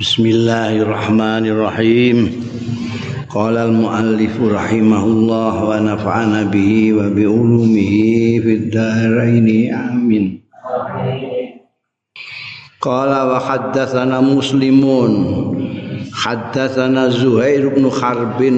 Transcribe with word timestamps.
Bismillahirrahmanirrahim. 0.00 2.40
Qala 3.28 3.68
al-muallif 3.68 4.32
rahimahullah 4.32 5.52
wa 5.60 5.76
nafa'ana 5.76 6.48
bihi 6.48 6.96
wa 6.96 7.12
bi 7.12 7.28
ulumihi 7.28 8.40
fid 8.40 8.72
dharain 8.72 9.44
amin. 9.68 10.40
Qala 12.80 13.28
wa 13.28 13.44
haddatsana 13.44 14.24
Muslimun 14.24 15.12
haddatsana 16.16 17.12
Zuhair 17.12 17.68
bin 17.68 17.84
Harbin 17.92 18.56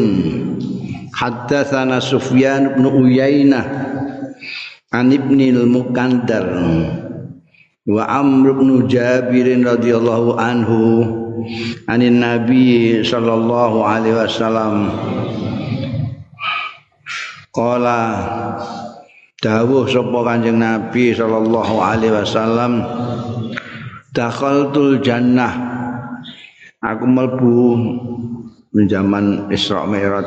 haddatsana 1.11 1.99
Sufyan 1.99 2.79
bin 2.79 2.87
Uyainah 2.87 3.67
an 4.95 5.11
Ibnil 5.11 5.67
Mukandar 5.67 6.47
wa 7.83 8.07
Amr 8.07 8.63
bin 8.63 8.87
Jabir 8.87 9.51
radhiyallahu 9.59 10.39
anhu 10.39 11.19
anin 11.91 12.19
Nabi 12.23 13.01
sallallahu 13.05 13.85
alaihi 13.85 14.17
wasallam. 14.17 14.75
Qala 17.53 18.01
dawuh 19.45 19.85
sapa 19.85 20.19
Kanjeng 20.25 20.57
Nabi 20.57 21.13
sallallahu 21.13 21.75
alaihi 21.85 22.17
wasallam 22.17 22.81
dakhaltul 24.17 25.05
jannah 25.05 25.53
aku 26.81 27.05
mlebu 27.05 27.61
zaman 28.89 29.53
Isra 29.53 29.85
Mi'raj. 29.85 30.25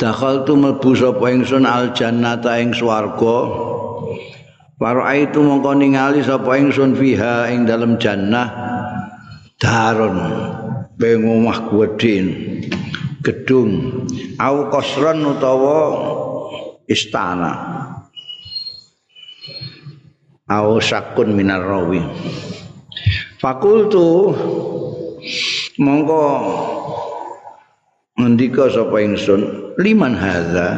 Dakhaltu 0.00 0.56
mlebu 0.56 0.90
sapa 0.96 1.28
ingsun 1.28 1.68
al 1.68 1.92
jannata 1.92 2.56
ing 2.56 2.72
swarga. 2.72 3.38
Para 4.74 5.12
itu 5.14 5.38
mongko 5.38 5.76
ningali 5.76 6.24
sapa 6.24 6.58
ingsun 6.58 6.98
fiha 6.98 7.52
ing 7.52 7.68
dalam 7.68 8.00
jannah 8.00 8.73
daron 9.64 10.20
beng 11.00 11.24
omah 11.24 11.72
gedhe 11.72 12.20
gedung 13.24 14.04
au 14.36 14.68
kosron 14.68 15.24
utawa 15.24 15.80
istana. 16.84 17.52
Au 20.44 20.76
sakun 20.76 21.32
minar 21.32 21.64
rawi 21.64 22.04
fakultu 23.40 24.36
mongko 25.80 26.24
ngendika 28.20 28.68
sapa 28.68 29.00
ingsun 29.00 29.72
liman 29.80 30.12
hadza? 30.12 30.68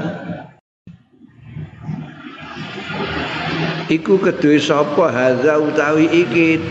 Iku 3.90 4.22
kedue 4.22 4.62
sapa 4.62 5.10
hadza 5.10 5.58
utawi 5.58 6.06
iki 6.14 6.62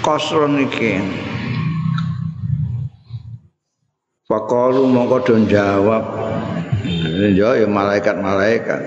kosron 0.00 0.64
iki 0.64 1.00
Fakalu 4.24 4.88
mongko 4.88 5.20
don 5.20 5.44
jawab 5.44 6.00
ya 7.36 7.60
ya 7.60 7.68
malaikat-malaikat. 7.68 8.80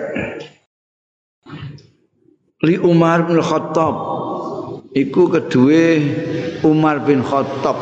Li 2.65 2.81
Umar 2.81 3.29
bin 3.29 3.37
Khattab. 3.37 3.95
Iku 4.97 5.29
kedue 5.29 5.85
Umar 6.65 7.05
bin 7.05 7.21
Khattab. 7.21 7.77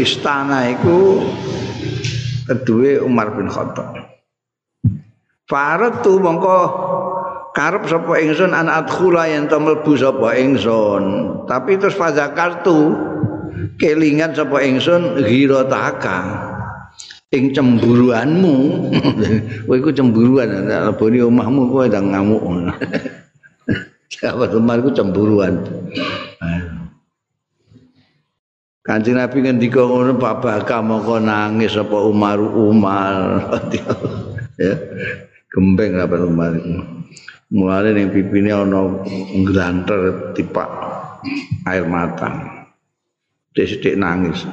Istana 0.00 0.72
iku 0.72 1.20
kedue 2.48 3.04
Umar 3.04 3.36
bin 3.36 3.52
Khattab. 3.52 4.00
Farat 5.44 6.00
tu 6.00 6.16
mongko 6.24 6.56
karep 7.52 7.84
sapa 7.84 8.16
ingsun 8.16 8.56
an 8.56 8.72
adkhula 8.72 9.28
yen 9.28 9.44
to 9.44 9.60
mlebu 9.60 9.92
sapa 9.92 10.40
ingsun. 10.40 11.04
Tapi 11.44 11.76
terus 11.76 12.00
fadzakartu 12.00 12.96
kelingan 13.80 14.36
sapa 14.36 14.60
ingsun 14.60 15.24
ghirotaka 15.24 16.18
ing 17.32 17.54
cemburuanmu. 17.56 18.56
Kowe 19.66 19.76
iku 19.78 19.90
cemburuan 19.94 20.68
leboni 20.68 21.24
omahmu 21.24 21.72
kowe 21.72 21.86
ndang 21.88 22.12
ngamuk. 22.12 22.42
Sahabat 24.20 24.52
Umar 24.52 24.84
iku 24.84 24.90
cemburuan. 24.92 25.64
Kanjeng 28.84 29.16
Nabi 29.16 29.46
ngendika 29.46 29.86
ngono 29.86 30.18
Pak 30.18 30.42
Baka 30.42 30.82
mongko 30.82 31.22
nangis 31.22 31.72
sapa 31.72 31.96
Umar 32.04 32.38
Umar. 32.38 33.16
Ya 34.60 34.76
gembeng 35.48 35.96
apa 35.96 36.20
Umar 36.20 36.52
mulane 37.48 37.96
ning 37.96 38.12
pipine 38.12 38.52
ana 38.52 38.92
ngranter 39.40 40.36
tipak 40.36 40.68
air 41.64 41.88
mata 41.88 42.59
sithik 43.54 43.98
nangis. 43.98 44.46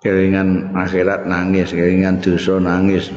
Kelingan 0.00 0.72
akhirat 0.72 1.28
nangis 1.28 1.76
kelingan 1.76 2.24
dosa 2.24 2.56
nangis. 2.56 3.12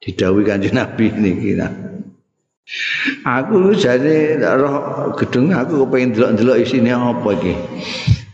Didhawuhi 0.00 0.46
kanjeng 0.46 0.76
Nabi 0.76 1.12
niki 1.12 1.58
aku 3.22 3.74
jane 3.78 4.42
roh 4.42 5.14
gedung 5.14 5.54
aku 5.54 5.86
kepengin 5.86 6.14
delok-delok 6.14 6.58
isine 6.62 6.90
apa 6.94 7.30
iki? 7.38 7.54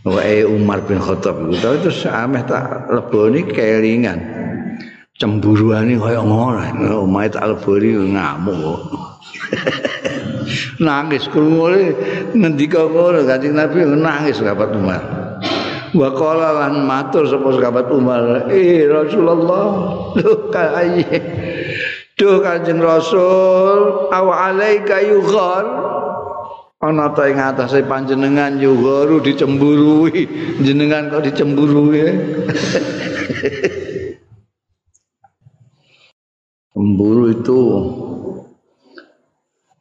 Wae 0.02 0.42
Umar 0.42 0.82
bin 0.82 0.98
Khattab 0.98 1.38
iku 1.46 1.54
terus 1.78 2.02
ameh 2.10 2.42
tak 2.42 2.90
leboni 2.90 3.46
kelingan 3.46 4.18
cemburuane 5.20 5.94
kaya 6.00 6.24
ngono. 6.24 7.06
Omahe 7.06 7.28
tak 7.30 7.54
leboni 7.54 8.10
ngamuk 8.10 8.80
nangis 10.86 11.28
krungune 11.30 11.94
ngendika 12.34 12.88
ngono 12.88 13.22
kanjeng 13.28 13.54
Nabi 13.54 13.86
nangis 13.86 14.42
sahabat 14.42 14.74
Umar 14.74 15.21
wa 15.92 16.08
qala 16.16 16.48
lan 16.64 16.88
matur 16.88 17.28
sapa 17.28 17.52
sahabat 17.56 17.86
Umar 17.92 18.48
eh 18.48 18.88
Rasulullah 18.88 19.66
duh 20.16 20.48
kaye 20.48 21.04
duh 22.16 22.40
kanjeng 22.40 22.80
Rasul 22.80 24.08
aw 24.12 24.26
alaika 24.52 25.00
yughar? 25.04 25.64
Ana 26.82 27.14
ta 27.14 27.30
ing 27.30 27.38
atase 27.38 27.86
panjenengan 27.86 28.58
yugharu 28.58 29.22
dicemburui. 29.22 30.26
Jenengan 30.66 31.14
kok 31.14 31.22
dicemburui? 31.22 32.02
Cemburu 36.72 37.30
itu 37.30 37.60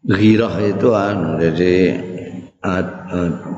Ghirah 0.02 0.56
itu 0.66 0.90
an, 0.98 1.38
jadi 1.38 1.94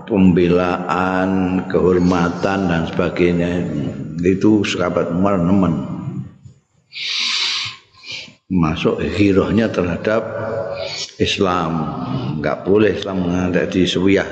pembelaan, 0.07 1.63
kehormatan 1.67 2.59
dan 2.71 2.81
sebagainya. 2.87 3.67
Itu 4.23 4.63
sahabat 4.63 5.11
Umar 5.11 5.39
nemen. 5.39 5.83
Masuk 8.47 9.01
ghirahnya 9.01 9.67
terhadap 9.71 10.23
Islam. 11.19 11.71
Nggak 12.39 12.63
boleh 12.63 12.95
Islam 12.95 13.27
ada 13.27 13.67
di 13.67 13.83
Suyah 13.83 14.27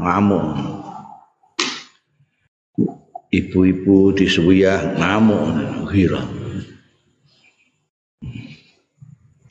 ngamuk. 0.00 0.46
Ibu-ibu 3.30 4.10
di 4.10 4.26
Suyah 4.26 4.98
ngamuk 4.98 5.42
ghirah 5.94 6.40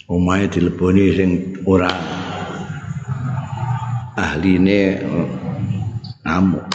omahe 0.09 0.49
dileboni 0.49 1.13
sing 1.13 1.31
ora 1.69 1.93
ahline 4.29 5.01
ngamuk. 6.21 6.65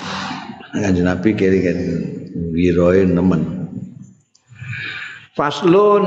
Kanjeng 0.74 1.06
Nabi 1.06 1.38
kiri-kiri 1.38 1.86
wiroe 2.50 3.06
nemen. 3.06 3.70
Faslun 5.38 6.06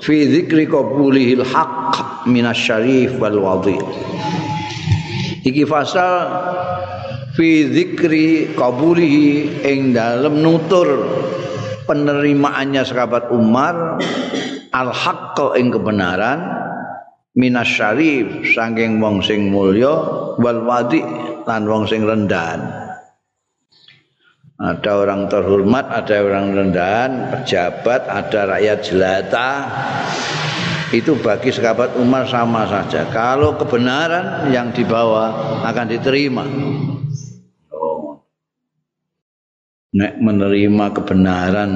fi 0.00 0.16
dzikri 0.24 0.64
qabulihil 0.64 1.44
haqq 1.44 2.24
minasyarif 2.24 3.20
wal 3.20 3.36
wadhi. 3.36 3.76
Iki 5.44 5.64
fasal 5.68 6.24
fi 7.36 7.68
dzikri 7.68 8.56
qabulihi 8.56 9.60
ing 9.60 9.92
dalem 9.92 10.40
nutur 10.40 10.88
penerimaannya 11.84 12.82
sahabat 12.82 13.28
Umar 13.28 14.00
al 14.72 14.90
haqqa 14.90 15.54
ing 15.60 15.68
kebenaran 15.68 16.40
minas 17.36 17.68
syarif 17.68 18.40
saking 18.56 18.98
wong 19.04 19.20
sing 19.20 19.52
mulya 19.52 20.25
wal 20.40 20.60
wadi 20.64 21.00
lan 21.44 21.62
wong 21.68 21.84
sing 21.88 22.04
rendahan 22.04 22.86
ada 24.56 25.04
orang 25.04 25.28
terhormat, 25.28 25.84
ada 25.92 26.24
orang 26.24 26.56
rendahan, 26.56 27.28
pejabat, 27.28 28.08
ada 28.08 28.56
rakyat 28.56 28.78
jelata. 28.88 29.50
Itu 30.96 31.20
bagi 31.20 31.52
sahabat 31.52 32.00
Umar 32.00 32.24
sama 32.24 32.64
saja. 32.64 33.04
Kalau 33.12 33.60
kebenaran 33.60 34.48
yang 34.48 34.72
dibawa 34.72 35.60
akan 35.60 35.86
diterima. 35.92 36.44
Nek 39.96 40.12
menerima 40.24 40.86
kebenaran 40.92 41.70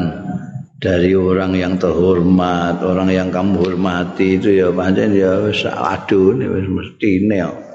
dari 0.81 1.13
orang 1.13 1.53
yang 1.53 1.77
terhormat, 1.77 2.81
orang 2.81 3.13
yang 3.13 3.29
kamu 3.29 3.61
hormati 3.61 4.41
itu 4.41 4.57
ya 4.57 4.73
pancen 4.73 5.13
ya 5.13 5.37
wis 5.45 5.69
adune 5.69 6.49
wis 6.49 6.69
mestine 6.69 7.29
ya. 7.29 7.70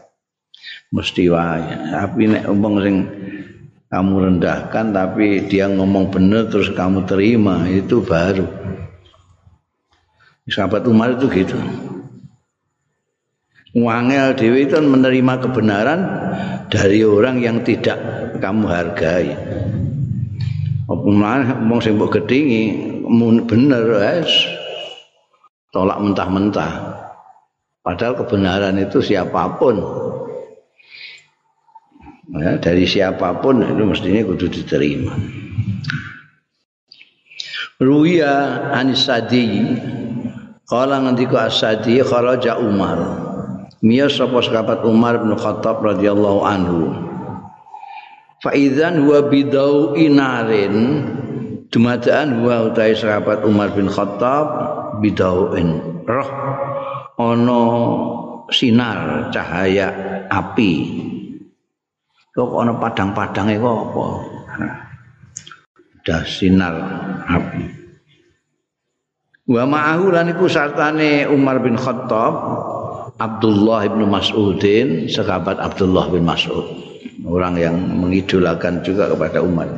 Mesti 0.94 1.24
wae. 1.32 1.94
Tapi 1.94 2.22
nek 2.30 2.46
umpang 2.50 2.82
sing 2.84 2.96
kamu 3.90 4.14
rendahkan 4.28 4.92
tapi 4.92 5.48
dia 5.48 5.72
ngomong 5.72 6.12
benar 6.12 6.52
terus 6.52 6.68
kamu 6.74 7.08
terima 7.08 7.64
itu 7.70 8.04
baru 8.04 8.44
sahabat 10.50 10.84
Umar 10.90 11.16
itu 11.16 11.32
gitu 11.32 11.56
Wangel 13.76 14.36
Dewi 14.40 14.68
itu 14.68 14.80
menerima 14.80 15.34
kebenaran 15.44 16.00
dari 16.72 17.04
orang 17.04 17.44
yang 17.44 17.60
tidak 17.60 18.00
kamu 18.40 18.72
hargai. 18.72 19.36
Wong 20.88 21.80
sing 21.84 22.00
mbok 22.00 22.16
gedhingi 22.16 22.72
bener 23.44 23.84
wes 24.00 24.32
tolak 25.76 26.00
mentah-mentah. 26.00 26.72
Padahal 27.84 28.16
kebenaran 28.16 28.80
itu 28.80 29.04
siapapun 29.04 29.84
ya, 32.40 32.60
dari 32.60 32.86
siapa 32.88 33.40
pun 33.40 33.64
itu 33.64 33.84
mestinya 33.84 34.22
kudu 34.28 34.48
diterima. 34.52 35.14
Ruya 37.76 38.72
Anisadi 38.72 39.68
Kala 40.66 40.98
ngendika 40.98 41.46
Asadi 41.46 42.02
kharaja 42.02 42.58
Umar. 42.58 42.98
Miyas 43.86 44.18
sapa 44.18 44.42
sahabat 44.42 44.82
Umar 44.82 45.22
bin 45.22 45.38
Khattab 45.38 45.78
radhiyallahu 45.78 46.42
anhu. 46.42 46.90
Fa 48.42 48.50
idzan 48.50 49.06
huwa 49.06 49.30
bidau 49.30 49.94
inarin 49.94 51.06
dumadaan 51.70 52.42
huwa 52.42 52.74
utai 52.74 52.98
sahabat 52.98 53.46
Umar 53.46 53.78
bin 53.78 53.86
Khattab 53.86 54.46
bidauin 55.06 56.02
roh 56.10 56.30
ana 57.22 57.62
sinar 58.50 59.30
cahaya 59.30 59.94
api 60.34 60.74
kok 62.36 62.52
ana 62.60 62.76
padang-padange 62.76 63.56
kok 63.56 63.76
apa? 63.80 64.06
Ada 66.04 66.18
sinar 66.28 66.76
api. 67.24 67.64
Wa 69.48 69.64
ma'ahu 69.64 70.12
lan 70.12 70.36
iku 70.36 70.52
sartane 70.52 71.32
Umar 71.32 71.64
bin 71.64 71.80
Khattab 71.80 72.34
Abdullah 73.16 73.88
bin 73.88 74.12
Mas'udin 74.12 75.08
sahabat 75.08 75.64
Abdullah 75.64 76.12
bin 76.12 76.28
Mas'ud. 76.28 76.66
Orang 77.24 77.56
yang 77.56 77.80
mengidolakan 77.80 78.84
juga 78.84 79.08
kepada 79.08 79.40
Umar. 79.40 79.72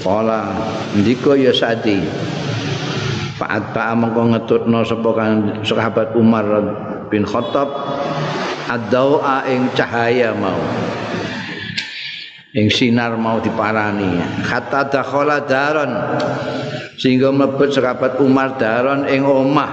Kala 0.00 0.40
ndika 0.96 1.36
ya 1.36 1.52
sadi? 1.52 2.00
Fa'at 3.36 3.76
ba'a 3.76 3.92
mengko 3.92 4.32
ngetutno 4.32 4.80
sapa 4.80 5.10
sahabat 5.60 6.16
Umar 6.16 6.46
bin 7.08 7.26
Khattab 7.26 7.68
ad-dawa 8.66 9.46
ing 9.46 9.70
cahaya 9.74 10.34
mau. 10.34 10.58
Ing 12.56 12.72
sinar 12.72 13.14
mau 13.20 13.36
diparani. 13.36 14.16
Hatta 14.42 14.88
dakhala 14.88 15.44
daron 15.44 15.92
sehingga 16.96 17.28
mlebet 17.28 17.76
sahabat 17.76 18.16
Umar 18.24 18.56
daron 18.56 19.04
ing 19.04 19.22
omah. 19.28 19.72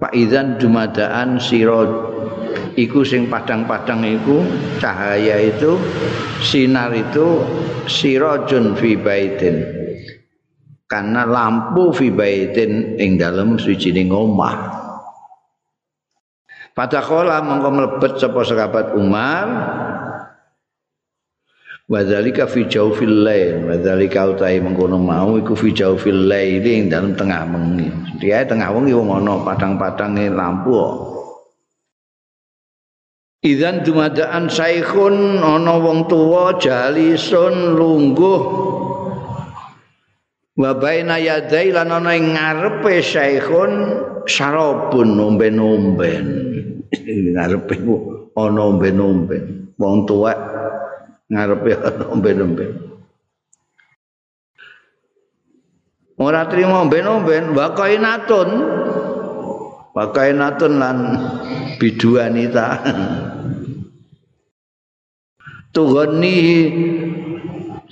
Pak 0.00 0.12
Idzan 0.18 0.58
dumadaan 0.58 1.38
sirot 1.38 1.90
iku 2.74 3.04
sing 3.06 3.30
padang-padang 3.30 4.02
iku 4.02 4.42
cahaya 4.82 5.38
itu 5.38 5.78
sinar 6.42 6.90
itu 6.90 7.38
sirajun 7.86 8.74
fi 8.74 8.98
baitin 8.98 9.81
karena 10.92 11.24
lampu 11.24 11.88
fi 11.96 12.12
baitin 12.12 13.00
ing 13.00 13.16
dalem 13.16 13.56
sucining 13.56 14.12
omah. 14.12 14.84
Kola 16.76 17.40
mongko 17.40 17.68
mlebet 17.72 18.12
sapa 18.20 18.44
sahabat 18.44 18.92
Umar 18.96 19.48
Wadzalika 21.92 22.48
fi 22.48 22.64
jawfil 22.64 23.20
lail, 23.20 23.68
wadzalika 23.68 24.24
utai 24.24 24.62
mengkono 24.64 24.96
mau 24.96 25.36
iku 25.36 25.52
fi 25.52 25.76
jawfil 25.76 26.24
lail 26.24 26.64
ing 26.64 26.88
dalem 26.88 27.12
tengah 27.12 27.44
mengi. 27.44 27.92
Dia 28.16 28.48
tengah 28.48 28.72
wengi 28.72 28.96
wong 28.96 29.12
ana 29.12 29.44
padang-padange 29.44 30.32
lampu. 30.32 30.72
Idzan 33.44 33.84
dumadaan 33.84 34.48
saikhun 34.48 35.44
ana 35.44 35.74
wong 35.84 36.08
tuwa 36.08 36.56
jalisun 36.56 37.76
lungguh 37.76 38.40
wa 40.52 40.70
baina 40.76 41.16
yadai 41.16 41.72
lan 41.72 41.88
ana 41.88 42.12
ing 42.12 42.36
ngarepe 42.36 43.00
syekhun 43.00 43.72
sarabun 44.28 45.16
nomben-nomben. 45.16 46.24
Ngarepe 47.34 47.74
ana 48.36 48.50
nomben-nomben. 48.52 49.44
Wong 49.80 50.04
tuwa 50.04 50.32
ngarepe 51.32 51.70
nomben-nomben. 52.04 52.72
Ora 56.22 56.46
trimo 56.46 56.84
nomben-nomben 56.84 57.56
wa 57.56 57.72
kainatun 57.74 58.48
wa 59.96 60.04
kainatun 60.12 60.72
lan 60.76 60.98
biduanita. 61.80 62.68
Tuhani 65.72 66.36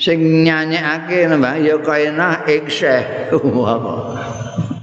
sing 0.01 0.49
nyanyekake 0.49 1.29
nembah 1.29 1.61
ya 1.61 1.77
kaena 1.85 2.49
iksyeh 2.49 3.31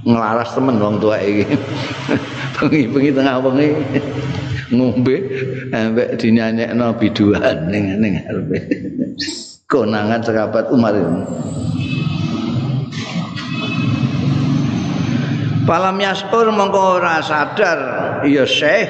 nglaras 0.08 0.56
temen 0.56 0.80
wong 0.80 1.04
tua 1.04 1.20
iki. 1.20 1.44
Bengi-bengi 2.58 3.12
tengah 3.12 3.44
bengi 3.44 3.70
ngombe 4.72 5.16
ambek 5.76 6.16
dinyanyekno 6.16 6.96
biduan 6.96 7.68
ning 7.68 8.00
ning 8.00 8.24
arepe. 8.24 8.58
Konangan 9.72 10.24
sahabat 10.24 10.72
Umar 10.72 10.96
ini. 10.96 11.24
Palam 15.68 16.00
yasur 16.00 16.48
mongko 16.56 17.04
ora 17.04 17.20
sadar. 17.20 17.80
Ya 18.24 18.48
Syekh. 18.48 18.88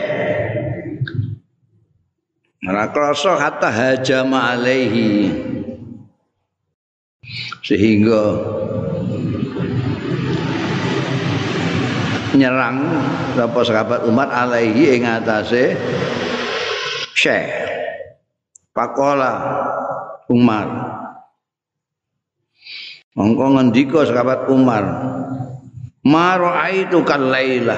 Ora 2.61 2.93
krasa 2.93 3.41
hatta 3.41 3.73
hajama 3.73 4.53
alaihi 4.53 5.56
sehingga 7.67 8.23
nyerang 12.31 12.79
sapa 13.35 13.59
sahabat 13.67 14.07
umat 14.07 14.31
alaihi 14.31 14.95
ing 14.95 15.03
atase 15.03 15.75
Syekh 17.11 17.51
Pakola 18.71 19.33
Umar. 20.31 20.67
Mongko 23.17 23.57
ngendika 23.57 24.05
sahabat 24.05 24.45
Umar 24.47 24.85
Maro 26.05 26.53
aitu 26.53 27.01
kalaila 27.03 27.75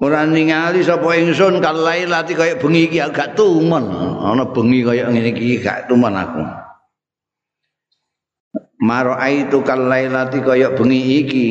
Ora 0.00 0.24
ningali 0.24 0.80
sapa 0.80 1.12
ingsun 1.12 1.60
kalaila 1.60 2.24
kaya 2.24 2.56
bengi 2.56 2.88
iki 2.88 3.04
agak 3.04 3.36
tumen. 3.36 3.84
Ana 4.24 4.48
bengi 4.48 4.80
kaya 4.80 5.12
ngene 5.12 5.28
iki 5.36 5.60
gak 5.60 5.92
tumen 5.92 6.16
aku 6.16 6.69
Maro 8.80 9.12
aitu 9.12 9.60
kalailati 9.60 10.40
kaya 10.40 10.72
bengi 10.72 11.00
iki. 11.20 11.48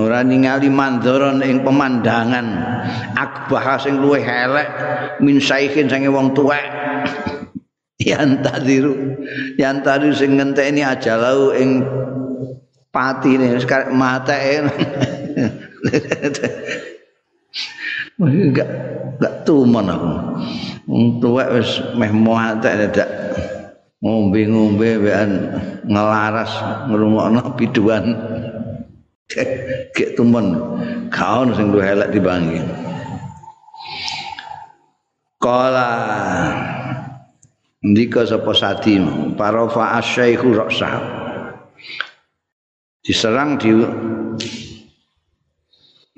Ora 0.00 0.24
ningali 0.24 0.72
mandharan 0.72 1.44
ing 1.44 1.60
pemandangan. 1.60 2.46
Akbah 3.12 3.76
sing 3.76 4.00
luwih 4.00 4.24
elek 4.24 4.68
min 5.20 5.44
saikhin 5.44 5.92
sange 5.92 6.08
wong 6.08 6.32
tuwek. 6.32 6.64
Yang 8.00 8.30
tadiru 8.40 8.94
tadi 9.60 10.08
sing 10.16 10.40
ngenteni 10.40 10.80
aja 10.80 11.20
lau 11.20 11.52
ing 11.52 11.84
pati 12.88 13.36
ini 13.36 13.60
sekarang 13.60 13.92
mata 13.92 14.40
enggak 18.16 18.68
enggak 19.20 19.34
tuman 19.44 19.84
aku. 19.84 20.12
Tuwek 21.20 21.48
wis 21.60 21.70
meh 22.00 22.08
muatek 22.08 22.88
dadak 22.88 23.10
ngombe-ngombe 24.00 24.90
wean 25.00 25.30
ngelaras 25.84 26.52
ngrungokno 26.88 27.42
biduan. 27.56 28.04
Gek 29.30 30.18
tumen 30.18 30.58
kaon 31.14 31.54
sing 31.54 31.70
luwih 31.70 31.86
elek 31.86 32.10
dibangi. 32.10 32.58
Kala 35.38 35.90
ndika 37.86 38.26
sapa 38.26 38.50
sadi? 38.52 38.98
Para 39.38 39.70
fa 39.70 40.02
asyaihu 40.02 40.50
raksa 40.58 41.20
diserang 43.00 43.56
di 43.56 43.72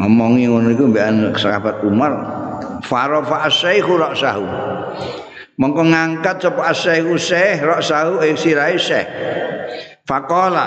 ngomongi 0.03 0.51
ngono 0.51 0.69
iku 0.75 0.91
mbek 0.91 1.39
sahabat 1.39 1.87
Umar 1.87 2.13
farafa 2.83 3.47
asyaihu 3.47 4.03
raksahu 4.03 4.43
mongko 5.63 5.83
ngangkat 5.87 6.43
sapa 6.43 6.75
asyaihu 6.75 7.15
syekh 7.15 7.63
raksahu 7.63 8.27
ing 8.27 8.35
sirahe 8.35 8.75
syekh 8.75 9.07
faqala. 10.03 10.67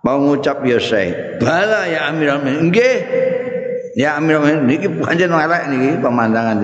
Mau 0.00 0.20
ngucap 0.24 0.64
ya 0.64 0.80
syekh 0.80 1.36
bala 1.36 1.84
ya 1.84 2.08
amiral 2.08 2.40
nggih. 2.40 2.96
Ya 3.94 4.18
Amir 4.18 4.42
niki 4.42 4.90
pancen 4.90 5.30
elek 5.30 5.70
niki 5.70 6.02
pemandangan 6.02 6.58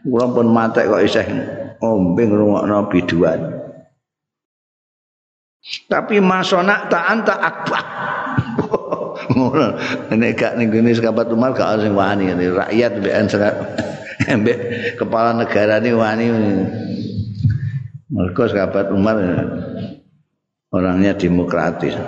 kula 0.00 0.26
pun 0.32 0.48
mate 0.48 0.88
kok 0.88 1.04
isih 1.04 1.28
ombe 1.84 2.24
ngrungokno 2.24 2.88
biduan. 2.88 3.40
Tapi 5.84 6.24
masona 6.24 6.88
tak 6.88 7.04
anta 7.04 7.36
akbar. 7.36 7.84
Ngono. 9.36 9.76
Nek 10.16 10.32
gak 10.36 10.56
ning 10.56 10.72
kene 10.72 10.96
sekabat 10.96 11.28
Umar 11.32 11.52
gak 11.52 11.84
sing 11.84 11.92
wani 11.92 12.32
rakyat 12.32 12.92
mbek 13.00 13.16
kepala 15.00 15.34
negara 15.34 15.78
ini 15.82 15.90
wani. 15.92 16.26
Mergo 18.14 18.46
sekabat 18.46 18.94
Umar 18.94 19.18
orangnya 20.70 21.18
demokratis. 21.18 21.98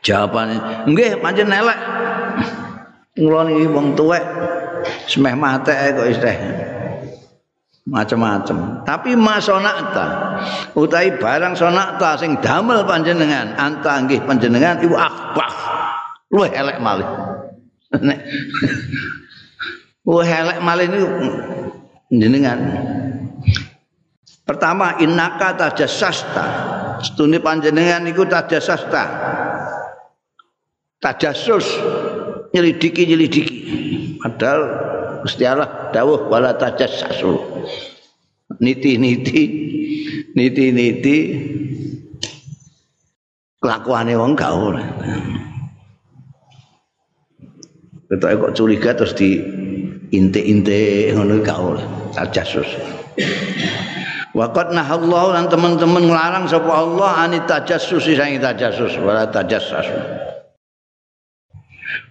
Jawabannya, 0.00 0.88
nggih 0.88 1.20
pancen 1.20 1.52
elek. 1.52 1.80
Ngulon 3.20 3.52
iki 3.52 3.66
wong 3.68 3.92
tuwek 3.92 4.24
semeh 5.04 5.36
mate 5.36 5.76
kok 5.92 6.08
isih 6.08 6.36
macam-macam. 7.84 8.86
Tapi 8.88 9.12
masonakta 9.12 10.06
utai 10.72 11.20
barang 11.20 11.52
sonakta 11.52 12.16
sing 12.16 12.40
damel 12.40 12.88
panjenengan 12.88 13.52
anta 13.60 14.00
nggih 14.08 14.24
panjenengan 14.24 14.80
ibu 14.80 14.96
akbah. 14.96 15.52
Luwih 16.32 16.48
elek 16.54 16.80
malih. 16.80 17.08
Luwih 20.04 20.28
elek 20.28 20.58
malih 20.64 20.86
niku 20.88 21.08
jenengan. 22.10 22.58
Pertama 24.48 24.98
innaka 24.98 25.54
tajassasta. 25.54 26.46
Setune 27.04 27.38
panjenengan 27.38 28.02
iku 28.08 28.26
tajassasta. 28.26 29.04
Tajassus 31.00 31.64
nyelidiki-nyelidiki. 32.52 33.56
Padahal 34.20 34.62
Gusti 35.22 35.44
Allah 35.46 35.92
dawuh 35.94 36.28
wala 36.28 36.56
tajassasu. 36.56 37.38
Niti-niti 38.60 39.42
niti-niti 40.34 41.16
kelakuane 43.62 44.18
wong 44.18 44.32
gak 44.34 44.52
ora. 44.52 44.84
Ketoke 48.10 48.34
kok 48.34 48.54
curiga 48.58 48.90
terus 48.98 49.14
di 49.14 49.59
intik-intik 50.10 51.14
ngono 51.14 51.42
gak 51.42 51.58
ora. 51.58 51.84
Tajassus. 52.14 52.66
Waqat 54.30 54.70
nahallahu 54.70 55.34
lan 55.34 55.50
teman-teman 55.50 56.06
nglarang 56.06 56.46
sapa 56.46 56.70
Allah 56.70 57.26
anit 57.26 57.50
tajassus 57.50 58.06
sing 58.06 58.38
tajassus 58.38 58.94
wala 59.02 59.26
tajassasu. 59.26 59.98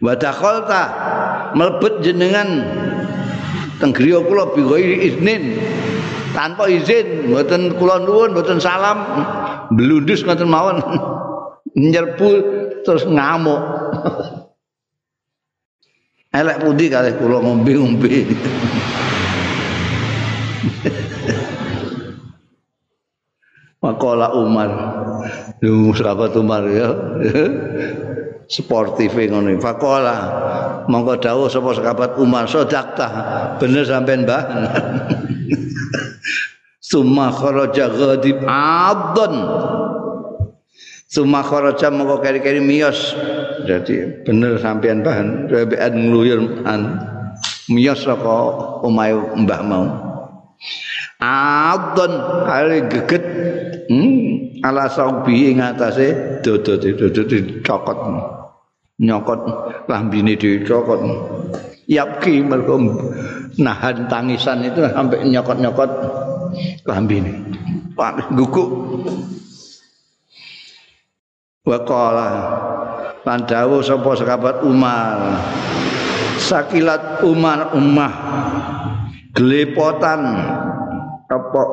Wa 0.04 0.16
dakhalta 0.20 0.84
mlebet 1.56 2.04
jenengan 2.04 2.68
teng 3.80 3.96
griya 3.96 4.20
kula 4.24 4.52
iznin 4.76 5.56
tanpa 6.36 6.68
izin 6.68 7.32
mboten 7.32 7.80
kula 7.80 8.04
nuwun 8.04 8.36
mboten 8.36 8.60
salam 8.60 9.00
blundus 9.72 10.28
ngoten 10.28 10.52
mawon 10.52 10.84
nyerbu 11.92 12.30
terus 12.84 13.08
ngamuk 13.08 13.60
elek 16.34 16.58
pundi 16.62 16.86
kalih 16.90 17.14
kula 17.18 17.42
ngombe-ngombe 17.42 18.14
Makola 23.80 24.36
Umar, 24.36 24.68
lu 25.64 25.96
sahabat 25.96 26.36
Umar 26.36 26.68
ya, 26.68 26.92
sportif 28.52 29.16
ngono. 29.16 29.56
Fakola 29.64 30.18
monggo 30.92 31.16
dawuh 31.16 31.48
sapa 31.48 31.72
sahabat 31.80 32.20
Umar 32.20 32.44
sodakta 32.52 33.08
bener 33.56 33.88
sampean 33.88 34.28
Mbah. 34.28 34.44
Summa 36.84 37.32
kharaja 37.32 37.88
ghadib 37.88 38.44
adon. 38.50 39.34
Summa 41.10 41.42
kharaja 41.42 41.90
monggo 41.90 42.22
keri-keri 42.22 42.62
miyos. 42.62 43.18
Jadi 43.66 44.22
bener 44.22 44.62
sampean 44.62 45.02
Mbah, 45.02 45.50
rebekan 45.50 45.94
ngluyur 45.98 46.62
an 46.70 47.02
miyos 47.66 48.06
saka 48.06 48.38
omahe 48.86 49.18
Mbah 49.18 49.62
mau. 49.66 49.86
Adon 51.20 52.14
kali 52.46 52.86
geget 52.88 53.26
hmm, 53.90 54.62
ala 54.62 54.86
saubi 54.88 55.52
ing 55.52 55.60
atase 55.66 56.40
dodo 56.46 56.78
dodo 56.78 57.22
dicokot. 57.26 58.00
nyokot 59.00 59.40
lambine 59.88 60.36
dicokot 60.36 61.00
yapki 61.88 62.44
mergo 62.44 62.76
nahan 63.56 64.12
tangisan 64.12 64.68
itu 64.68 64.84
sampai 64.92 65.24
nyokot-nyokot 65.24 65.92
lambine 66.84 67.32
pak 67.96 68.28
guguk 68.36 68.70
waqala 71.70 72.30
lan 73.30 73.46
dawuh 73.46 73.86
sapa 73.86 74.18
sahabat 74.18 74.66
Umar. 74.66 75.38
Sakilat 76.42 77.22
Umar 77.22 77.78
ummah. 77.78 78.14
Glepotan 79.38 80.22
apa? 81.30 81.64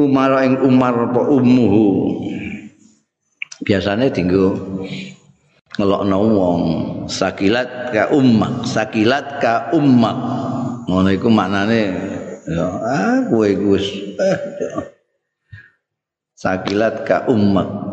Umar 0.00 0.30
ing 0.46 0.64
Umar 0.64 1.12
apa 1.12 1.28
ummuhu? 1.28 1.86
Biasanya 3.60 4.08
tinggal 4.08 4.56
ngelokno 5.76 6.16
wong. 6.32 6.62
Sakilat 7.10 7.92
ka 7.92 8.08
ummak. 8.14 8.64
Sakilat 8.64 9.42
ka 9.42 9.74
ummak. 9.76 10.16
Ngono 10.88 11.10
iku 11.12 11.28
maknane 11.28 11.80
ya 12.50 12.66
ah 12.66 13.18
kowe 13.30 13.46
Gus 13.46 13.84
eh, 14.18 14.38
sakilat 16.34 17.06
ka 17.06 17.30
ummak 17.30 17.89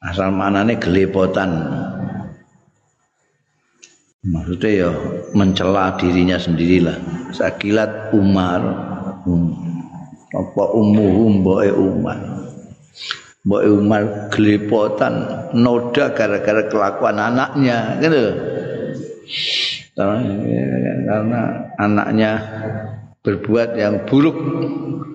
asal 0.00 0.32
maknane 0.32 0.80
gelepotan. 0.80 1.50
Maksudnya 4.20 4.70
ya 4.84 4.90
mencela 5.32 5.96
dirinya 5.96 6.36
sendirilah. 6.36 6.96
Sakilat 7.32 8.12
umar 8.12 8.60
um, 9.24 9.56
apa 10.32 10.64
umuhum 10.76 11.40
boe 11.40 11.68
umar. 11.72 12.40
Mbak 13.40 13.62
Umar 13.72 14.02
gelepotan 14.28 15.24
noda 15.56 16.12
gara-gara 16.12 16.68
kelakuan 16.68 17.16
anaknya 17.16 17.96
gitu. 18.04 18.36
Karena 21.08 21.40
anaknya 21.80 22.30
berbuat 23.24 23.80
yang 23.80 24.04
buruk 24.04 24.36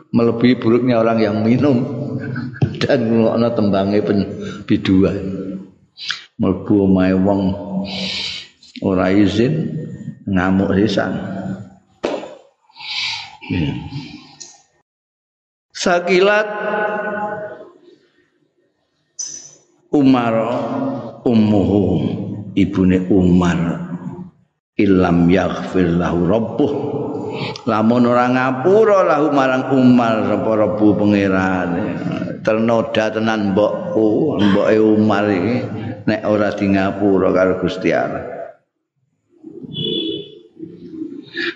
melebihi 0.09 0.57
buruknya 0.57 1.05
orang 1.05 1.21
yang 1.21 1.45
minum 1.45 1.85
dan 2.81 3.09
ngono 3.11 3.47
tembange 3.53 3.99
biduan. 4.65 5.17
Mlebu 6.35 6.73
omahe 6.83 7.15
wong 7.15 7.41
ora 8.83 9.07
izin 9.11 9.71
ngamuk 10.27 10.75
sisan. 10.75 11.15
Sakilat 15.71 16.49
Umar 19.95 20.35
ummuhu 21.23 21.83
ibune 22.57 23.05
Umar 23.07 23.85
ilam 24.75 25.29
yaghfir 25.31 25.87
lahu 25.95 26.27
rabbuh 26.27 26.71
lamun 27.63 28.03
ora 28.11 28.27
ngapura 28.27 29.07
lahu 29.07 29.31
marang 29.31 29.71
Umar 29.71 30.27
sapa 30.27 30.51
rabbu 30.51 30.87
pangeran 30.99 31.69
ternoda 32.45 33.09
tenan 33.09 33.57
mbokku 33.57 34.37
mboke 34.37 34.77
Umar 34.77 35.25
iki 35.33 35.57
nek 36.05 36.21
ora 36.29 36.53
di 36.53 36.65
ngapura 36.69 37.33
karo 37.33 37.57
Gusti 37.57 37.89
Allah. 37.89 38.23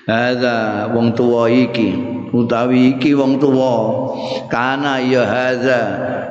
Hadza 0.10 0.90
wong 0.90 1.14
tuwa 1.14 1.46
iki 1.48 1.94
utawi 2.34 2.98
iki 2.98 3.14
wong 3.14 3.38
tuwa 3.38 3.74
kana 4.50 4.98
ya 5.06 5.24
hadza 5.24 5.80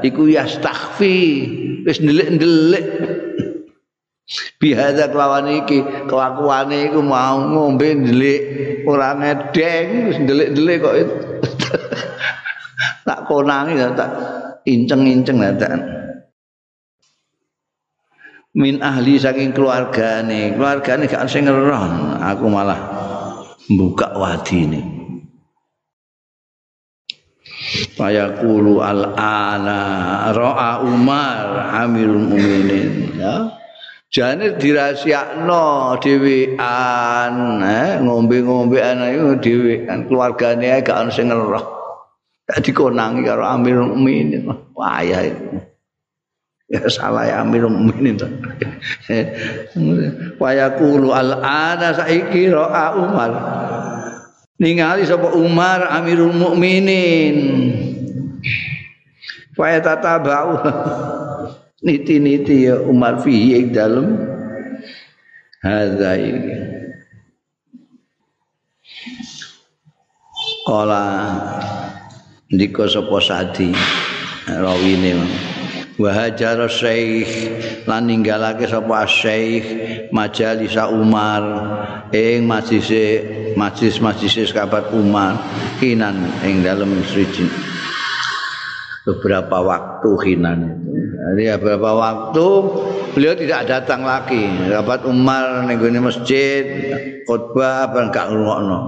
iku 0.02 0.26
yastakhfi 0.26 1.16
wis 1.86 2.02
ndelik-ndelik. 2.02 2.86
Bihadza 4.58 5.08
kelawan 5.08 5.48
iki 5.64 5.80
kelakuane 6.10 6.90
iku 6.90 7.00
mau 7.00 7.38
ngombe 7.38 7.94
ndelik 7.94 8.42
ora 8.84 9.14
ngedeng 9.14 10.10
wis 10.10 10.18
ndelik-ndelik 10.26 10.78
kok. 10.82 10.94
Tak 13.08 13.24
konangi 13.24 13.80
tak 13.96 14.10
inceng-inceng 14.68 15.40
tak 15.56 15.98
min 18.58 18.82
ahli 18.82 19.16
saking 19.16 19.54
keluargane. 19.54 20.58
Keluargane 20.58 21.06
gak 21.06 21.30
sing 21.30 21.46
ngeron. 21.46 22.18
Aku 22.18 22.50
malah 22.50 22.80
buka 23.70 24.16
wadine 24.16 24.98
Fayaqulu 27.68 28.80
al-ana 28.80 29.80
ra'a 30.32 30.80
Umar 30.86 31.68
Amirul 31.84 32.32
Mukminin 32.32 33.18
ya. 33.18 33.50
jane 34.08 34.56
dirahasiakno 34.56 35.98
dhewean 36.00 37.34
eh. 37.60 38.00
Ngombe-ngombean 38.00 39.04
iku 39.12 39.30
dhewean 39.42 40.08
keluargane 40.08 40.80
gak 40.80 40.96
ono 40.96 41.10
sing 41.12 41.28
ngeroh 41.28 41.77
dikonangi 42.56 43.28
karo 43.28 43.44
Amirul 43.44 43.92
Mukminin. 43.92 44.48
Wayah 44.72 45.22
itu. 45.28 45.44
Ya 46.68 46.84
salah 46.88 47.28
ya 47.28 47.44
Amirul 47.44 47.76
Mukminin. 47.76 48.16
To 48.16 48.28
waya 50.40 50.72
kulu 50.80 51.12
al 51.12 51.44
ana 51.44 51.92
saiki 51.92 52.48
roa 52.48 52.96
Umar. 52.96 53.32
Ningali 54.56 55.04
sapa 55.04 55.36
Umar 55.36 55.92
Amirul 55.92 56.32
Mukminin. 56.32 57.36
Waya 59.60 59.84
tatabau. 59.84 60.64
Niti-niti 61.78 62.66
ya 62.66 62.80
Umar 62.80 63.22
fi 63.22 63.54
ing 63.54 63.70
dalem. 63.76 64.18
Hadza 65.60 66.16
iki. 66.16 66.56
Kala 70.66 71.04
ndika 72.48 72.88
sapa 72.88 73.20
sadi 73.20 73.76
rawine 74.48 75.20
wa 76.00 76.10
hajar 76.16 76.64
syekh 76.64 77.28
lan 77.84 78.08
ninggalake 78.08 78.64
sapa 78.64 79.04
syekh 79.04 79.68
majalis 80.16 80.72
Umar 80.88 81.44
ing 82.08 82.48
majlise 82.48 83.20
majlis-majlis 83.52 84.48
sahabat 84.48 84.88
Umar 84.96 85.36
kinan 85.76 86.24
ing 86.40 86.64
dalem 86.64 87.04
siji 87.04 87.44
beberapa 89.04 89.60
waktu 89.64 90.10
hinan 90.24 90.58
itu. 90.72 90.92
Jadi 91.28 91.42
beberapa 91.60 91.90
waktu 91.96 92.46
beliau 93.16 93.34
tidak 93.36 93.68
datang 93.68 94.04
lagi. 94.04 94.48
Dapat 94.68 95.04
Umar 95.08 95.64
ning 95.64 95.80
masjid 96.00 96.64
khutbah 97.24 97.88
apa 97.88 98.08
enggak 98.08 98.28
ngrungokno. 98.32 98.78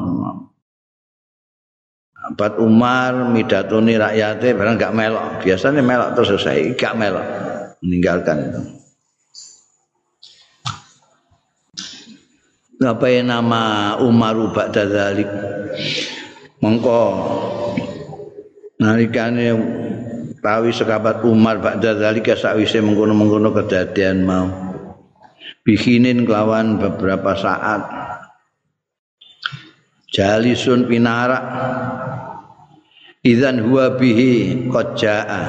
Dapat 2.20 2.60
Umar 2.60 3.32
midatoni 3.32 3.96
rakyatnya 3.96 4.50
barang 4.52 4.76
enggak 4.76 4.96
melok. 4.96 5.26
Biasanya 5.40 5.80
melok 5.80 6.08
terus 6.12 6.28
selesai, 6.36 6.76
enggak 6.76 6.94
melok. 7.00 7.26
Meninggalkan 7.80 8.36
itu. 8.44 8.60
Apa 12.80 13.06
yang 13.12 13.28
nama 13.28 13.96
Umar 14.00 14.36
Ba'da 14.52 14.84
Dzalik? 14.88 15.28
Mongko 16.60 17.00
nalikane 18.80 19.48
tawi 20.40 20.72
sekabat 20.72 21.20
Umar 21.28 21.60
ba'da 21.60 22.00
zalika 22.00 22.32
sakwise 22.32 22.80
mengkono-mengkono 22.80 23.52
kedadian 23.52 24.24
mau 24.24 24.48
bikinin 25.64 26.24
kelawan 26.24 26.80
beberapa 26.80 27.36
saat 27.36 27.80
jalisun 30.08 30.88
pinara 30.88 31.38
idzan 33.20 33.60
huwa 33.60 34.00
bihi 34.00 34.64
qad 34.72 34.96
jaa 34.96 35.44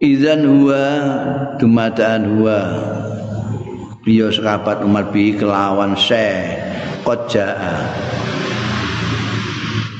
idzan 0.00 0.48
huwa 0.48 0.82
dumadaan 1.60 2.22
huwa. 2.36 2.58
Biyo 4.02 4.34
sekabat 4.34 4.82
Umar 4.82 5.14
bihi 5.14 5.38
kelawan 5.38 5.94
syekh 5.94 6.58
qad 7.06 7.20
jaa 7.30 7.86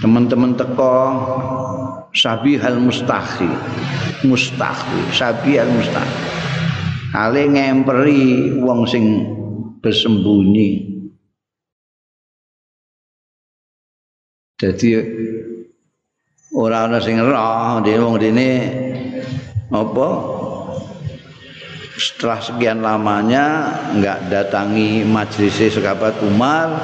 teman-teman 0.02 0.58
teko 0.58 0.96
sabihal 2.10 2.82
mustahi 2.82 3.46
mustahi 4.26 5.00
sabihal 5.14 5.70
mustahi 5.70 6.14
ale 7.14 7.46
ngemperi 7.46 8.58
wong 8.58 8.82
sing 8.90 9.22
bersembunyi 9.78 10.91
jadi 14.62 15.02
ora 16.54 16.86
ana 16.86 17.02
sing 17.02 17.18
roh 17.18 17.82
dene 17.82 17.98
wong 17.98 18.16
dene 18.22 18.50
apa? 19.74 20.08
Setelah 21.98 22.38
sekian 22.38 22.78
lamanya 22.78 23.74
enggak 23.90 24.30
datangi 24.30 25.02
majelis 25.02 25.74
sekabat 25.74 26.22
Umar 26.22 26.78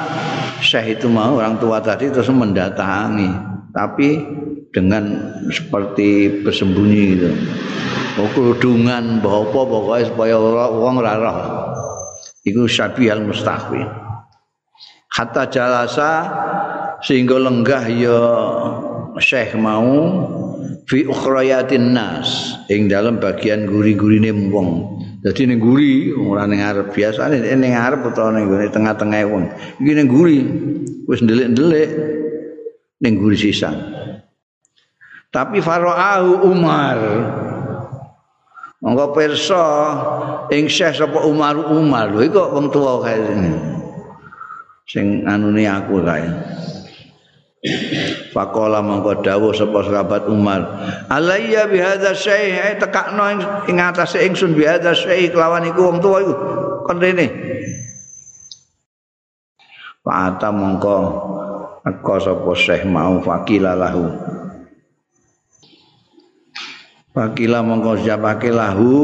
Syekh 0.59 0.99
itu 0.99 1.07
mau 1.07 1.39
orang 1.39 1.55
tua 1.55 1.79
tadi 1.79 2.11
terus 2.11 2.27
mendatangi. 2.27 3.47
Tapi 3.71 4.07
dengan 4.75 5.39
seperti 5.47 6.43
bersembunyi 6.43 7.03
gitu. 7.15 7.31
Kerudungan 8.19 9.23
apa 9.23 9.59
pokoknya 9.63 10.11
supaya 10.11 10.35
orang 10.35 10.95
ora 10.99 11.13
roh. 11.15 11.39
Itu 12.43 12.67
syabi 12.67 13.07
al 13.07 13.23
mustahwi 13.23 14.09
kata 15.19 15.51
jalasa 15.51 16.11
sehingga 17.03 17.39
lenggah 17.39 17.85
ya 17.87 18.21
syekh 19.19 19.55
mau 19.59 19.95
fi 20.87 21.05
ukhrayatin 21.07 21.95
nas 21.95 22.59
ing 22.71 22.87
dalam 22.87 23.19
bagian 23.19 23.67
guri-gurine 23.67 24.31
wong 24.51 24.99
Jadi 25.19 25.51
ning 25.51 25.59
guri 25.59 26.15
ora 26.15 26.47
ning 26.47 26.63
arep 26.63 26.95
biasane 26.95 27.43
ning 27.43 27.75
arep 27.75 28.07
utawa 28.07 28.39
ning 28.39 28.47
tengah-tengah 28.71 29.27
wong. 29.27 29.51
Iki 29.83 29.91
ning 29.91 30.07
guri 30.07 30.39
wis 31.11 31.19
ndelik-ndelik 31.19 31.91
ning 33.03 33.19
guri 33.19 33.35
sisa. 33.35 33.67
Tapi 35.27 35.59
Faro'ahu 35.59 36.47
Umar 36.47 36.97
Monggo 38.79 39.11
pirsa 39.11 39.65
ing 40.55 40.71
Syekh 40.71 41.03
sapa 41.03 41.19
Umar 41.27 41.67
Umar 41.67 42.15
lho 42.15 42.23
iku 42.23 42.55
wong 42.55 42.71
tuwa 42.71 43.03
kae 43.03 43.19
sing 44.87 45.27
anune 45.27 45.67
aku 45.67 45.99
kae. 45.99 46.31
Fakola 48.31 48.79
mongko 48.79 49.19
dawuh 49.19 49.51
sapa 49.51 49.83
sahabat 49.83 50.31
Umar, 50.31 50.63
"Alayya 51.11 51.67
bi 51.67 51.83
hadza 51.83 52.15
syai' 52.15 52.55
ay 52.55 52.73
tekakno 52.79 53.35
ing 53.67 53.77
atase 53.83 54.23
ingsun 54.23 54.55
bi 54.55 54.63
hadza 54.63 54.95
syai' 54.95 55.27
kelawan 55.27 55.67
iku 55.67 55.91
wong 55.91 55.99
tuwa 55.99 56.23
iku 56.23 56.35
kon 56.87 57.03
rene." 57.03 57.27
Fa'ata 59.99 60.55
mongko 60.55 60.97
teko 61.83 62.15
sapa 62.23 62.51
syekh 62.55 62.87
mau 62.87 63.19
fakila 63.19 63.75
lahu. 63.75 64.07
Fakila 67.11 67.59
mongko 67.59 67.99
siapake 67.99 68.55
lahu 68.55 68.95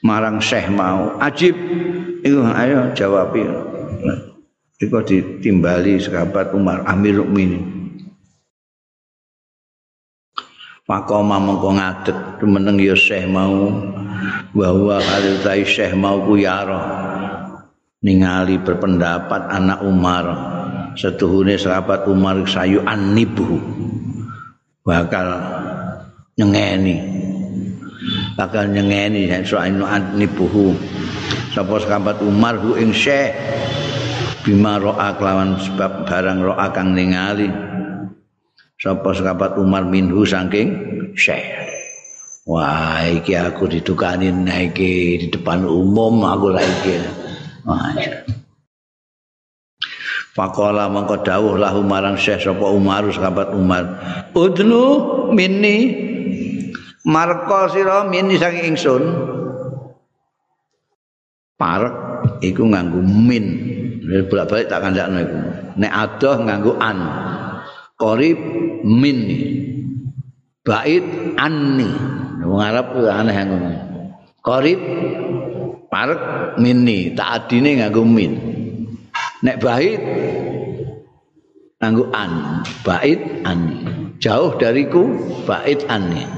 marang 0.00 0.40
syekh 0.40 0.72
mau. 0.72 1.20
Ajib 1.20 1.52
iku 2.24 2.48
ayo 2.48 2.96
jawab 2.96 3.36
Iku 4.80 5.04
ditimbali 5.04 6.00
sahabat 6.00 6.56
Umar 6.56 6.88
Amir 6.88 7.20
Mukminin. 7.20 7.68
Fakoma 10.88 11.36
mongko 11.36 11.76
ngadeg 11.76 12.18
meneng 12.48 12.80
ya 12.80 12.96
Syekh 12.96 13.28
mau. 13.28 13.68
Bahwa 14.56 14.96
kali 14.96 15.36
tai 15.44 15.68
Syekh 15.68 15.92
mau 15.92 16.24
ku 16.24 16.40
yaro. 16.40 16.80
Ningali 18.00 18.56
berpendapat 18.64 19.52
anak 19.52 19.84
Umar. 19.84 20.24
Setuhune 20.96 21.60
sahabat 21.60 22.08
Umar 22.08 22.40
sayu 22.48 22.80
anibu. 22.88 23.60
Bakal 24.80 25.28
nyengeni. 26.40 27.04
Bakal 28.32 28.72
nyengeni 28.72 29.28
soal 29.44 29.76
anibuhu. 29.76 30.72
Sapa 31.52 31.76
sahabat 31.84 32.24
Umar 32.24 32.56
hu 32.56 32.80
ing 32.80 32.96
Syekh 32.96 33.36
bima 34.40 34.80
ro'a 34.80 35.16
kelawan 35.20 35.60
sebab 35.60 36.08
barang 36.08 36.40
ro'a 36.40 36.66
kang 36.72 36.96
ningali 36.96 37.52
sapa 38.80 39.12
sekapat 39.12 39.60
Umar 39.60 39.84
minhu 39.84 40.24
saking 40.24 40.68
syekh 41.12 41.44
wah 42.48 43.04
iki 43.04 43.36
aku 43.36 43.68
ditukani 43.68 44.32
iki 44.64 45.20
di 45.20 45.26
depan 45.28 45.68
umum 45.68 46.24
aku 46.24 46.56
lagi 46.56 46.72
iki 46.80 46.96
wah 47.68 47.92
Fakola 50.30 50.86
mongko 50.86 51.26
dawuh 51.26 51.58
lahu 51.58 51.82
marang 51.82 52.14
Syekh 52.14 52.46
sapa 52.46 52.70
Umar 52.70 53.02
sahabat 53.10 53.50
Umar. 53.50 53.98
Udnu 54.30 54.86
minni 55.34 55.90
marko 57.02 57.66
sira 57.66 58.06
minni 58.06 58.38
saking 58.38 58.78
ingsun. 58.78 59.02
Parek 61.58 61.92
iku 62.46 62.62
nganggo 62.62 63.02
min. 63.02 63.46
Bolak-balik 64.30 64.66
tak 64.66 64.80
kandakno 64.82 65.18
iku. 65.22 65.38
Nek 65.78 65.92
adoh 65.92 66.36
nganggo 66.42 66.72
an. 66.82 66.98
Qarib 67.94 68.38
min. 68.82 69.18
Bait 70.66 71.04
anni. 71.38 71.90
Wong 72.40 72.62
Arab 72.62 72.96
ku 72.96 73.06
aneh 73.06 73.36
ngono. 73.46 73.70
Qarib 74.42 74.80
parek 75.92 76.20
minni, 76.58 77.14
tak 77.14 77.28
adine 77.46 77.78
nganggo 77.78 78.02
min. 78.02 78.32
Nek 79.46 79.56
bait 79.62 80.00
nganggo 81.78 82.04
an, 82.10 82.32
bait 82.82 83.20
anni. 83.46 84.00
jauh 84.20 84.52
dariku 84.60 85.08
bait 85.48 85.80
anni 85.88 86.28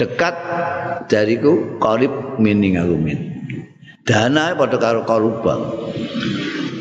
dekat 0.00 0.32
dariku 1.12 1.76
qarib 1.76 2.40
mini 2.40 2.72
ngalumin 2.72 3.20
dana 4.08 4.56
padha 4.56 4.80
karo 4.80 5.04
karuba 5.04 5.54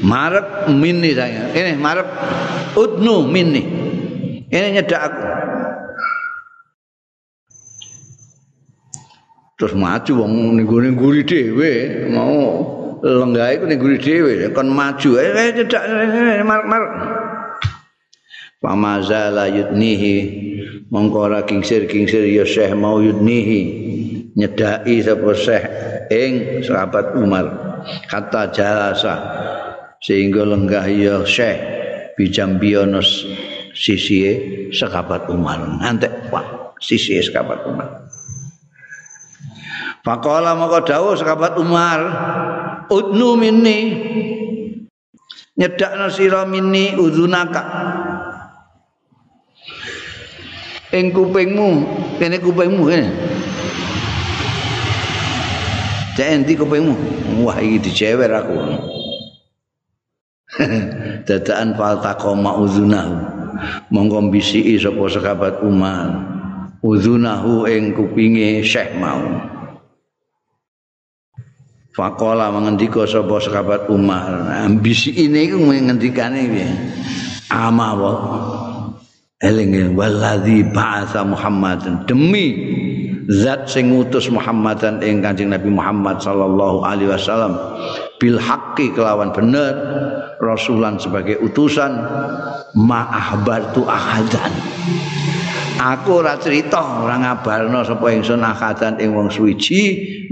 marep 0.02 0.70
mini 0.74 1.14
saya. 1.14 1.54
Ini 1.54 1.78
marep 1.78 2.08
udnu 2.76 3.26
mini 3.30 3.64
ini 4.52 4.68
nyedak 4.76 5.02
aku. 5.08 5.24
Terus 9.56 9.74
maju 9.78 10.12
wong 10.26 10.32
ning 10.58 10.66
guri 10.98 11.22
dhewe 11.22 11.72
mau 12.10 12.34
lenggah 13.00 13.56
iku 13.56 13.66
ning 13.70 13.80
guri 13.80 13.98
dhewe 14.02 14.50
kon 14.52 14.68
maju 14.74 15.10
eh 15.22 15.56
nyedak 15.56 15.84
marep 16.44 16.66
marep. 16.68 16.92
Pamazala 18.62 19.50
yudnihi 19.50 20.16
mongko 20.94 21.34
kingsir 21.50 21.90
kingsir 21.90 22.22
ya 22.30 22.46
Syekh 22.46 22.78
mau 22.78 23.02
yudnihi 23.02 23.62
nyedai 24.38 25.02
sapa 25.02 25.32
Syekh 25.34 25.66
ing 26.14 26.62
sahabat 26.62 27.18
Umar. 27.18 27.46
Kata 28.06 28.54
jalasa 28.54 29.16
sehingga 30.02 30.44
lenggah 30.44 30.86
ya 30.90 31.22
Syekh 31.22 31.62
bijambiono 32.18 33.00
sisi 33.72 34.20
sahabat 34.74 35.30
Umar 35.30 35.62
ngantek 35.80 36.34
pak 36.34 36.76
sisi 36.82 37.22
sahabat 37.22 37.64
Umar 37.70 38.02
Fakola 40.02 40.58
maka 40.58 40.82
dawuh 40.82 41.14
sahabat 41.14 41.62
Umar 41.62 42.00
udnu 42.90 43.38
minni. 43.38 43.80
Nyedakno 45.52 46.10
sira 46.10 46.42
minni 46.50 46.98
udunaka 46.98 47.62
ing 50.90 51.14
kupingmu 51.14 51.70
kene 52.18 52.42
kupingmu 52.42 52.84
kene. 52.90 53.10
Cek 56.18 56.28
endi 56.34 56.58
kupingmu? 56.58 56.96
Wah 57.46 57.62
iki 57.62 57.78
dicewer 57.78 58.32
aku 58.34 58.58
dadaan 61.28 61.76
fal 61.80 62.00
taqoma 62.04 62.60
uzunahu. 62.60 63.16
Monggo 63.94 64.20
bisiki 64.34 64.80
sapa 64.80 65.06
sahabat 65.08 65.62
Umar. 65.62 66.10
Uzunahu 66.82 67.70
ing 67.70 67.94
kupinge 67.94 68.66
Syekh 68.66 68.98
mau. 68.98 69.22
Fakola 71.94 72.50
mengendika 72.50 73.06
sapa 73.06 73.38
sahabat 73.38 73.86
Umar. 73.92 74.50
Ambisi 74.66 75.14
ini 75.14 75.52
ku 75.52 75.62
ngendikane 75.62 76.42
piye? 76.50 76.70
Ama 77.52 77.94
eling 79.42 79.98
waladzi 79.98 80.64
ba'atsa 80.70 81.26
Muhammadan. 81.26 82.06
Demi 82.06 82.56
zat 83.30 83.70
sing 83.70 83.94
ngutus 83.94 84.30
Muhammadan 84.30 85.02
ing 85.02 85.22
Kanjeng 85.22 85.54
Nabi 85.54 85.70
Muhammad 85.70 86.22
sallallahu 86.22 86.86
alaihi 86.86 87.10
wasallam 87.10 87.58
bil 88.18 88.38
haqqi 88.38 88.94
kelawan 88.94 89.34
bener 89.34 89.74
rasulan 90.42 90.98
sebagai 90.98 91.38
utusan 91.38 91.94
ma 92.82 93.02
ahbartu 93.14 93.86
ahadan. 93.86 94.50
Aku 95.78 96.22
ora 96.22 96.38
crita 96.42 97.06
ora 97.06 97.18
ngabarno 97.22 97.86
sapa 97.86 98.10
ingsun 98.14 98.42
ahadan 98.42 98.98
ing 99.02 99.14
wong 99.14 99.30
suwiji 99.30 99.82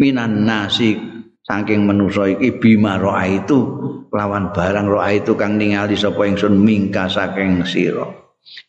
minan 0.01 0.45
nasi 0.45 0.97
saking 1.45 1.85
manusa 1.85 2.29
iki 2.29 2.57
bima 2.57 2.97
roa 3.01 3.25
itu 3.25 3.57
lawan 4.13 4.53
barang 4.53 4.85
roa 4.89 5.09
itu 5.13 5.33
kang 5.37 5.57
ningali 5.57 5.97
sapa 5.97 6.25
ingsun 6.25 6.57
mingka 6.57 7.09
saking 7.09 7.65
sira. 7.65 8.05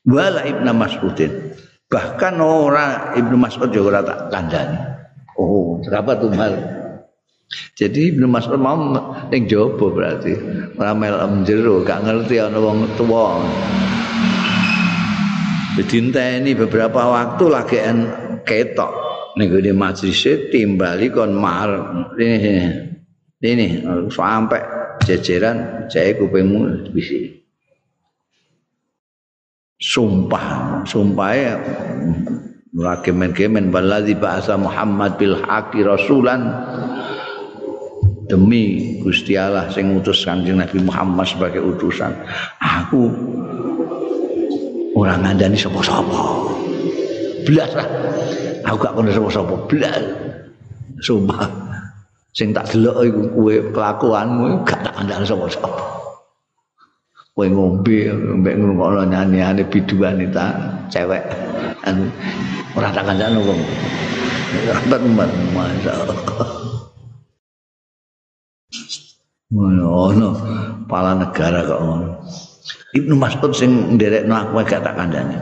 Wala 0.04 0.44
ibnu 0.44 0.72
mas'udin. 0.76 1.56
Bahkan 1.90 2.34
ora 2.40 3.16
ibnu 3.16 3.36
mas'ud 3.36 3.68
juga 3.72 3.98
ora 3.98 4.00
tak 4.04 4.18
kandhani. 4.32 4.78
Oh 5.36 5.80
sahabat 5.84 6.20
umar 6.20 6.79
jadi 7.74 8.14
ibnu 8.14 8.30
mas'ud 8.30 8.62
mau 8.62 8.78
ning 9.34 9.50
jaba 9.50 9.86
berarti. 9.90 10.38
Ora 10.78 10.94
melem 10.94 11.42
jero 11.42 11.82
gak 11.82 12.06
ngerti 12.06 12.38
ana 12.38 12.62
wong 12.62 12.86
tuwa 12.94 13.42
ini 15.80 16.52
beberapa 16.54 17.00
waktu 17.10 17.44
lagi 17.50 17.78
en 17.82 18.06
ketok. 18.46 18.92
Ning 19.34 19.50
gone 19.50 19.72
majelis 19.74 20.22
timbali 20.50 21.10
kon 21.10 21.34
mar 21.34 21.70
ini 22.18 22.70
ini 23.42 23.66
sampai 24.10 24.62
jejeran 25.06 25.88
saya 25.88 26.14
kupingmu 26.18 26.90
bisi 26.94 27.34
sumpah 29.80 30.82
sumpah 30.86 31.30
ya. 31.34 31.54
Lagi 32.70 33.10
men-kemen 33.10 33.74
baladhi 33.74 34.14
bahasa 34.14 34.54
Muhammad 34.54 35.18
bil 35.18 35.34
rasulan 35.82 36.54
demi 38.30 38.96
Gusti 39.02 39.34
Allah 39.34 39.66
sing 39.74 39.90
ngutus 39.90 40.22
Kanjeng 40.22 40.62
Nabi 40.62 40.78
Muhammad 40.86 41.26
sebagai 41.26 41.58
utusan. 41.58 42.14
Aku 42.62 43.10
orang 44.94 45.26
ngandani 45.26 45.58
sapa-sapa. 45.58 46.22
Belas 47.42 47.70
lah. 47.74 47.88
Aku 48.70 48.76
gak 48.78 48.94
kono 48.94 49.10
sapa-sapa. 49.10 49.54
Belas 49.66 49.98
sumpah. 51.02 51.50
Sing 52.30 52.54
tak 52.54 52.70
delok 52.70 53.02
iku 53.02 53.22
kowe 53.34 53.54
kelakuanmu 53.74 54.62
gak 54.62 54.86
tak 54.86 54.94
kandhani 54.94 55.26
sapa-sapa. 55.26 55.82
Kowe 57.34 57.46
ngombe 57.50 58.14
mbek 58.14 58.54
ngrungokno 58.54 59.10
nyanyiane 59.10 59.66
biduan 59.66 60.22
ta 60.30 60.54
cewek. 60.86 61.26
Anu 61.82 62.06
ora 62.78 62.94
tak 62.94 63.10
kancane 63.10 63.42
wong 63.42 63.60
mbak 64.86 65.30
masyaallah 65.54 66.59
ngono 69.50 70.30
pala 70.86 71.18
negara 71.18 71.66
kok 71.66 71.80
ngono. 71.82 72.08
Ibnu 72.90 73.14
Mas'ud 73.14 73.54
sing 73.54 73.94
nderekno 73.94 74.34
aku 74.34 74.62
gak 74.66 74.82
tak 74.82 74.98
kandhani. 74.98 75.38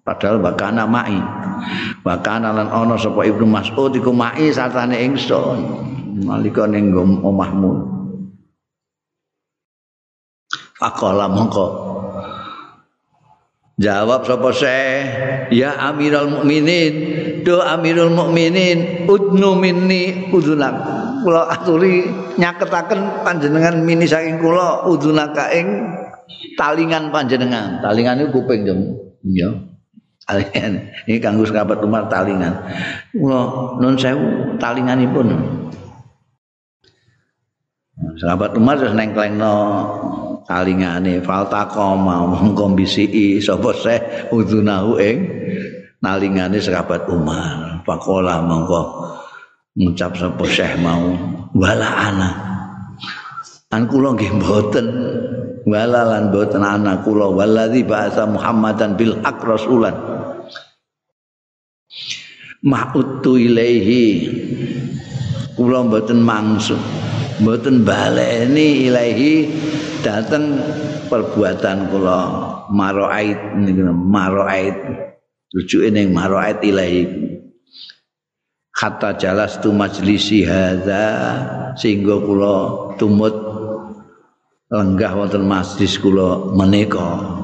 Padahal 0.00 0.40
bakana 0.40 0.88
mai. 0.88 1.16
Bakana 2.00 2.56
lan 2.56 2.72
ana 2.72 2.96
sapa 2.96 3.24
Ibnu 3.28 3.44
Mas'ud 3.44 3.92
iku 3.92 4.12
mai 4.12 4.48
sartane 4.48 4.96
ingsun. 5.04 5.60
Nalika 6.24 6.64
ning 6.64 6.92
omahmu. 6.96 7.72
Pakola 10.80 11.28
mongko. 11.28 11.66
Jawab 13.80 14.28
sapa 14.28 14.48
Syekh, 14.52 15.04
ya 15.56 15.72
Amirul 15.88 16.28
Mukminin, 16.28 16.94
do 17.48 17.64
Amirul 17.64 18.12
Mukminin, 18.12 19.08
udnu 19.08 19.56
minni 19.56 20.28
udunak. 20.36 20.76
Kula 21.20 21.52
aturi 21.52 22.08
nyaketaken 22.40 23.24
panjenengan 23.24 23.76
mini 23.84 24.08
saking 24.08 24.40
kula 24.40 24.88
udunaka 24.88 25.52
ing 25.52 25.68
talingan 26.56 27.12
panjenengan. 27.12 27.84
Talingan 27.84 28.24
niku 28.24 28.40
kuping 28.40 28.64
jeng. 28.64 28.80
Iya. 29.24 29.50
Talingan. 30.24 30.72
Ini 31.04 31.18
kanggo 31.20 31.44
sahabat 31.44 31.84
Umar 31.84 32.08
talingan. 32.08 32.56
Kula 33.12 33.40
nun 33.78 33.94
sewu 34.00 34.56
talinganipun. 34.56 35.28
Sahabat 38.16 38.56
Umar 38.56 38.80
terus 38.80 38.96
nengklengno 38.96 39.56
kalingane 40.50 41.22
faltaqama 41.22 42.26
mongko 42.26 42.74
bisiki 42.74 43.38
sapa 43.38 43.70
seh 43.70 44.00
udunahu 44.34 44.98
ing 44.98 45.16
nalingane 46.02 46.58
sahabat 46.58 47.06
Umar 47.06 47.86
faqala 47.86 48.42
mongko 48.42 48.82
ngucap 49.78 50.18
sapa 50.18 50.44
syekh 50.50 50.74
mau 50.82 51.14
wala 51.54 51.90
ana. 52.10 52.30
An 53.70 53.86
kula 53.86 54.18
nggih 54.18 54.34
mboten. 54.34 54.86
Wala 55.68 56.02
lan 56.02 56.34
mboten 56.34 56.64
ana 56.64 56.98
kula. 57.06 57.30
Waladzi 57.30 57.86
ba'atsa 57.86 58.26
Muhammadan 58.26 58.98
bil 58.98 59.14
haq 59.22 59.38
rasulan. 59.46 59.94
Ma'utu 62.66 63.38
ilaihi. 63.38 64.06
Kula 65.54 65.86
mboten 65.86 66.18
mangsung 66.18 66.82
mboten 67.38 67.86
baleni 67.86 68.90
ilaihi. 68.90 69.34
Dateng 70.02 70.58
perbuatan 71.06 71.94
kula. 71.94 72.20
Maroait 72.74 73.38
niku 73.54 73.86
maroait. 73.94 74.74
Rujuke 75.50 75.90
ning 75.94 76.14
maroait 76.14 76.58
ilahi 76.62 77.30
kata 78.80 79.20
jalas 79.20 79.60
tu 79.60 79.76
majlisi 79.76 80.48
hadza 80.48 81.04
sehingga 81.76 82.16
kula 82.16 82.56
tumut 82.96 83.36
lenggah 84.72 85.12
wonten 85.20 85.44
majlis 85.44 86.00
kula 86.00 86.56
menika 86.56 87.36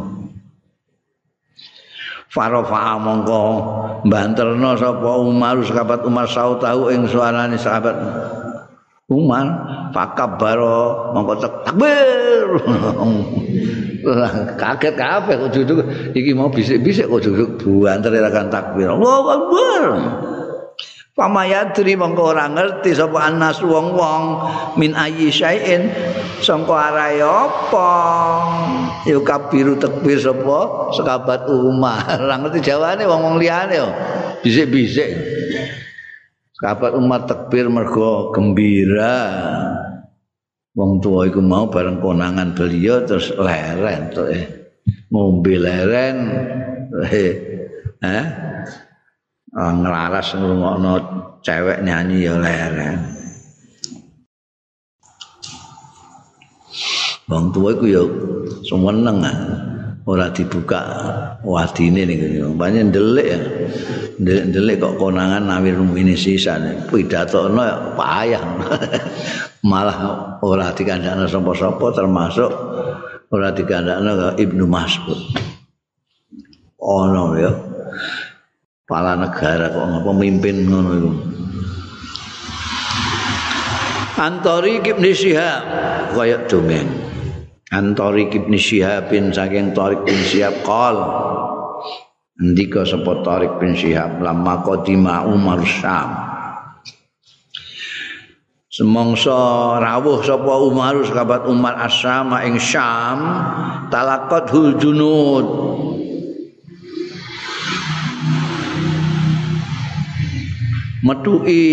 Farofa 2.33 2.97
mongko 3.01 3.43
banterno 4.09 4.81
sapa 4.81 5.11
Umar 5.21 5.61
sahabat 5.61 6.09
Umar 6.09 6.25
sautahu 6.25 6.89
ing 6.89 7.05
suarane 7.05 7.61
sahabat 7.61 7.97
Umar 9.13 9.47
fakabaro 9.93 11.13
mongko 11.17 11.35
takbir. 11.41 12.49
Kaget 14.61 14.95
kabeh 14.95 15.35
kok 15.35 15.51
duduk 15.51 15.79
iki 16.15 16.31
mau 16.31 16.53
bisik-bisik 16.53 17.09
kok 17.09 17.25
duduk 17.25 17.59
buanter 17.59 18.13
kan 18.29 18.53
takbir. 18.53 18.93
Allahu 18.93 19.27
Akbar. 19.33 19.83
Pamayadri 21.17 21.97
mongko 21.97 22.37
ora 22.37 22.45
ngerti 22.45 22.93
sapa 22.93 23.33
anas 23.33 23.65
wong-wong 23.65 24.37
min 24.77 24.93
ayyi 24.93 25.33
syai'in 25.33 25.89
sangka 26.45 26.77
arahe 26.77 27.25
apa. 27.25 27.93
Ya 29.09 29.17
kabiru 29.25 29.81
takbir 29.81 30.21
sapa 30.21 30.93
sekabat 30.93 31.49
Umar. 31.49 32.05
Ora 32.21 32.37
ngerti 32.37 32.61
jawane 32.61 33.09
wong-wong 33.09 33.41
liyane 33.41 33.81
yo. 33.81 33.89
Bisik-bisik. 34.45 35.09
Sekabat 36.53 36.93
Umar 36.93 37.25
takbir 37.25 37.73
mergo 37.73 38.29
gembira. 38.37 39.17
Wong 40.77 41.01
tua 41.01 41.33
iku 41.33 41.41
mau 41.41 41.73
bareng 41.73 42.05
konangan 42.05 42.53
beliau 42.53 43.09
terus 43.09 43.33
leren 43.41 44.13
tuh 44.13 44.29
eh. 44.29 44.45
Ngombe 45.09 45.57
leren. 45.57 46.17
Eh. 47.09 47.33
Uh, 49.57 49.73
ngelaras 49.73 50.37
ngrungokno 50.37 50.93
cewek 51.41 51.81
nyanyi 51.81 52.29
ya 52.29 52.35
leren. 52.37 53.17
Wong 57.27 57.51
tuwa 57.51 57.75
iku 57.75 57.85
ya 57.91 58.03
seneng 58.63 59.19
ah. 59.27 59.39
ora 60.07 60.31
dibuka 60.31 60.79
wadine 61.43 62.07
niku. 62.07 62.55
Banyak 62.55 62.95
ndelik 62.95 63.27
ya. 63.27 63.39
Ndelik 64.23 64.79
kok 64.79 64.95
konangan 65.03 65.51
nawir 65.51 65.75
ini 65.99 66.15
sisa 66.15 66.55
pidatono 66.87 67.59
ya 67.67 67.77
payah. 67.99 68.45
Malah 69.71 69.99
ora 70.47 70.71
dikandakno 70.71 71.27
sapa-sapa 71.27 71.87
termasuk 71.91 72.51
ora 73.35 73.51
dikandakno 73.51 74.39
Ibnu 74.39 74.65
Mas'ud. 74.71 75.19
Ono 76.79 77.35
ya. 77.35 77.51
Kepala 78.87 79.19
negara 79.19 79.67
kok 79.67 80.07
pemimpin 80.07 80.71
ngono 80.71 80.91
iku? 80.95 81.13
Antori 84.15 84.79
Ibn 84.79 85.05
Syihab 85.11 85.63
kaya 86.15 86.47
dongeng. 86.47 86.87
Antori 87.75 88.31
Ibn 88.31 88.55
Syihab 88.55 89.11
bin 89.11 89.35
saking 89.35 89.75
Tarik 89.75 90.07
bin 90.07 90.15
Syihab 90.23 90.63
qol. 90.63 91.03
Ndika 92.39 92.87
sapa 92.87 93.27
Tarik 93.27 93.59
bin 93.59 93.75
Syihab 93.75 94.23
lama 94.23 94.63
qadima 94.63 95.27
Umar 95.27 95.67
Syam. 95.67 96.23
Semongso 98.71 99.35
rawuh 99.83 100.23
sapa 100.23 100.63
Umar 100.63 101.03
sahabat 101.03 101.43
Umar 101.51 101.75
Asyam 101.83 102.31
ing 102.47 102.63
Syam 102.63 103.19
talakot 103.91 104.47
hul 104.55 104.79
junud 104.79 105.47
metuki 111.05 111.65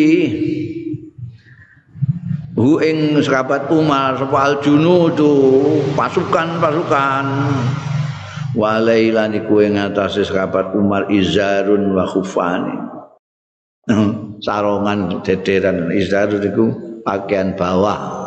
hu 2.56 2.80
ing 2.84 3.20
sahabat 3.24 3.68
Umar 3.72 4.20
sapa 4.20 4.38
al 4.40 4.56
junudu 4.60 5.34
pasukan-pasukan. 5.96 7.26
Walailan 8.54 9.34
iku 9.34 9.66
ing 9.66 9.82
atase 9.82 10.22
sahabat 10.22 10.78
Umar 10.78 11.10
izarun 11.10 11.98
wa 11.98 12.06
khufani 12.06 12.78
sarongan 14.40 15.26
dederan. 15.26 15.90
Izarun 15.90 16.44
iku 16.46 16.66
pakaian 17.02 17.58
bawah. 17.58 18.22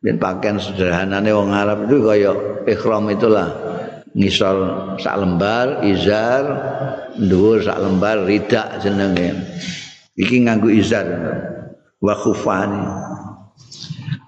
Ben 0.00 0.16
pakaian 0.16 0.56
sederhanane 0.56 1.30
wong 1.30 1.52
Arab 1.52 1.84
itu 1.86 2.00
kaya 2.02 2.32
ikhram 2.64 3.12
itulah 3.12 3.69
ngisor 4.14 4.56
sak 4.98 5.14
lembar 5.22 5.86
izar 5.86 6.44
dhuwur 7.14 7.62
sak 7.62 7.78
lembar 7.78 8.26
ridak 8.26 8.82
jenenge. 8.82 9.34
Iki 10.18 10.46
nganggo 10.46 10.68
izar. 10.68 11.06
Wa 12.00 12.14
khufani. 12.16 12.84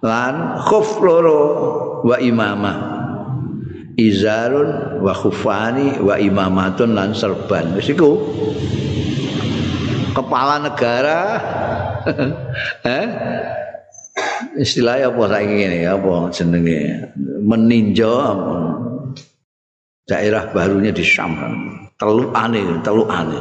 Lan 0.03 0.61
khuf 0.67 0.99
loro 1.03 1.43
wa 2.07 2.17
imamah. 2.19 2.79
Izarun 3.99 5.03
wa 5.05 5.13
khufani 5.13 6.01
wa 6.01 6.17
imamatun 6.17 6.97
lan 6.97 7.13
serban. 7.13 7.77
Wis 7.77 7.93
iku. 7.93 8.19
Kepala 10.13 10.63
negara. 10.63 11.21
Eh? 12.83 13.07
Istilahnya 14.59 15.09
apa 15.09 15.23
saiki 15.31 15.55
ngene 15.55 15.89
apa 15.89 16.13
jenenge? 16.35 16.81
Meninjau 17.47 18.13
apa 18.21 18.62
daerah 20.07 20.51
barunya 20.51 20.91
di 20.91 21.05
Syam 21.07 21.39
telukane 22.03 22.61
telukane. 22.83 23.41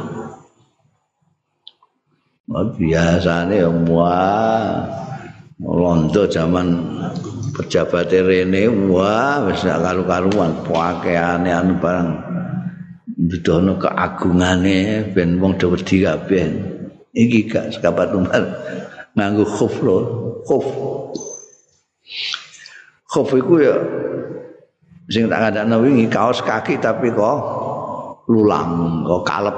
Oh, 2.52 2.68
biasane 2.76 3.64
wah 3.88 4.84
londo 5.62 6.28
zaman 6.28 6.68
pejabat 7.56 8.12
rene 8.12 8.68
wah 8.90 9.46
wis 9.48 9.64
karu-karuan. 9.64 10.62
Pakaiane 10.66 11.50
anu 11.50 11.80
barang. 11.80 12.10
Dudono 13.22 13.78
keagungane 13.78 15.10
ben 15.14 15.38
wong 15.38 15.56
do 15.56 15.72
wedi 15.72 16.02
kabeh. 16.02 16.46
Iki 17.12 17.40
gak 17.48 17.66
sekapat 17.76 18.08
umar 18.16 18.42
nganggo 19.16 19.44
khuf 19.44 19.74
lho 19.84 19.98
khuf. 20.44 20.66
Khuf 23.08 23.28
iku 23.36 23.54
ya 23.60 23.76
sing 25.10 25.26
tak 25.26 25.40
kandakno 25.50 25.82
wingi 25.82 26.06
kaos 26.06 26.44
kaki 26.44 26.78
tapi 26.78 27.10
kok 27.10 27.38
lulang 28.30 29.02
kok 29.06 29.22
kalep. 29.26 29.56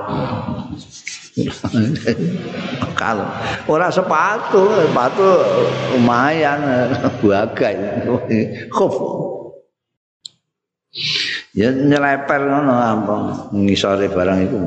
Kalep. 2.95 3.27
Ora 3.67 3.91
sepatu 3.91 4.71
sepatu 4.71 5.29
lumayan 5.99 6.63
bagai 7.27 7.75
khuf. 8.71 8.95
Ya 11.59 11.75
nyeleper 11.75 12.39
ngono 12.39 12.75
apa 12.79 13.17
ngisore 13.51 14.07
barang 14.15 14.41
itu 14.47 14.59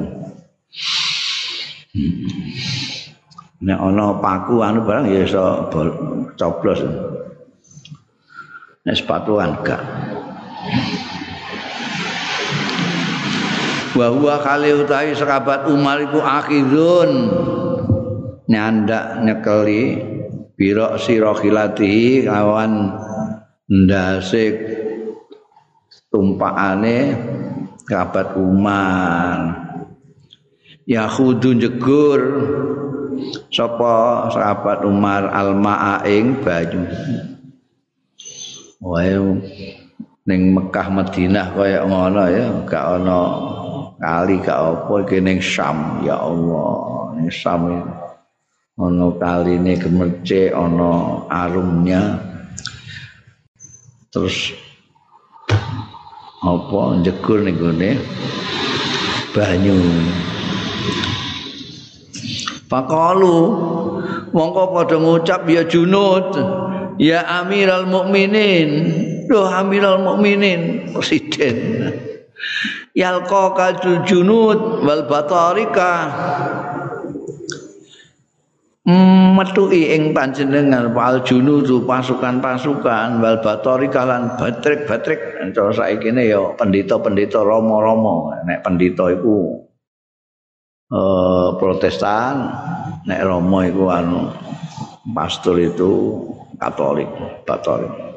nek 3.64 3.80
ana 3.80 4.22
paku 4.22 4.60
anu 4.60 4.84
barang 4.84 5.08
ya 5.08 5.24
iso 5.24 5.72
coblos. 6.36 6.84
Nek 8.84 8.96
sepatu 8.96 9.40
gak 9.40 9.84
wa 13.98 14.08
huwa 14.14 14.38
kali 14.46 14.78
utahi 14.78 15.18
sahabat 15.18 15.66
Umar 15.74 15.98
iku 16.06 16.22
akhirun. 16.22 17.12
Nyandak 18.48 19.28
nyekeli 19.28 20.00
biro 20.56 20.96
sirohilatihi 20.96 22.30
kawan 22.30 22.96
ndasik 23.68 24.56
tumpakane 26.08 27.18
sahabat 27.84 28.38
Umar. 28.40 29.40
Yahudu 30.88 31.60
jegur 31.60 32.22
sapa 33.52 34.32
sahabat 34.32 34.88
Umar 34.88 35.28
almaa 35.28 36.08
ing 36.08 36.40
banyu. 36.40 36.88
Wae 38.80 39.20
ning 40.28 40.52
Mekah 40.52 40.92
Madinah 40.92 41.56
kaya 41.56 41.88
ngono 41.88 42.24
ya 42.28 42.52
gak 42.68 43.00
ana 43.00 43.20
kali 43.96 44.44
gak 44.44 44.60
apa 44.60 44.94
iki 45.08 45.24
ning 45.24 45.40
Syam 45.40 46.04
ya 46.04 46.20
Allah. 46.20 47.16
Ning 47.16 47.32
Syam 47.32 47.64
ana 48.76 49.08
kaline 49.16 49.74
gemerce 49.80 50.52
ana 50.52 51.24
arumnya 51.32 52.20
terus 54.12 54.52
apa 56.44 56.80
njegur 57.00 57.48
ning 57.48 57.56
gone? 57.56 57.92
Banyu. 59.32 59.80
Fakalu 62.68 63.40
mongko 64.36 64.64
padha 64.76 64.98
ngucap 65.00 65.48
ya 65.48 65.64
junud 65.64 66.36
ya 67.00 67.24
amiral 67.40 67.88
mukminin 67.88 69.07
Duh 69.28 69.48
Amirul 69.52 70.02
Mukminin 70.08 70.92
presiden. 70.96 71.56
Yalqa 72.96 73.54
kadul 73.54 74.08
junud 74.08 74.82
wal 74.88 75.04
batarika. 75.06 75.92
metuki 79.38 79.92
ing 79.92 80.16
panjenengan 80.16 80.96
wal 80.96 81.20
junud 81.22 81.68
pasukan-pasukan 81.84 83.20
wal 83.20 83.38
batarika 83.44 84.08
lan 84.08 84.40
batrik-batrik 84.40 85.20
cara 85.52 85.72
saiki 85.76 86.10
ne 86.16 86.32
ya 86.32 86.56
pendeta-pendeta 86.56 87.44
romo-romo 87.44 88.32
nek 88.48 88.64
pendeta 88.64 89.12
iku 89.12 89.68
eh 90.88 91.50
protestan 91.60 92.48
nek 93.06 93.22
romo 93.28 93.60
iku 93.62 93.92
anu 93.92 94.32
pastor 95.12 95.60
itu 95.60 95.92
Katolik, 96.58 97.06
Katolik. 97.46 98.17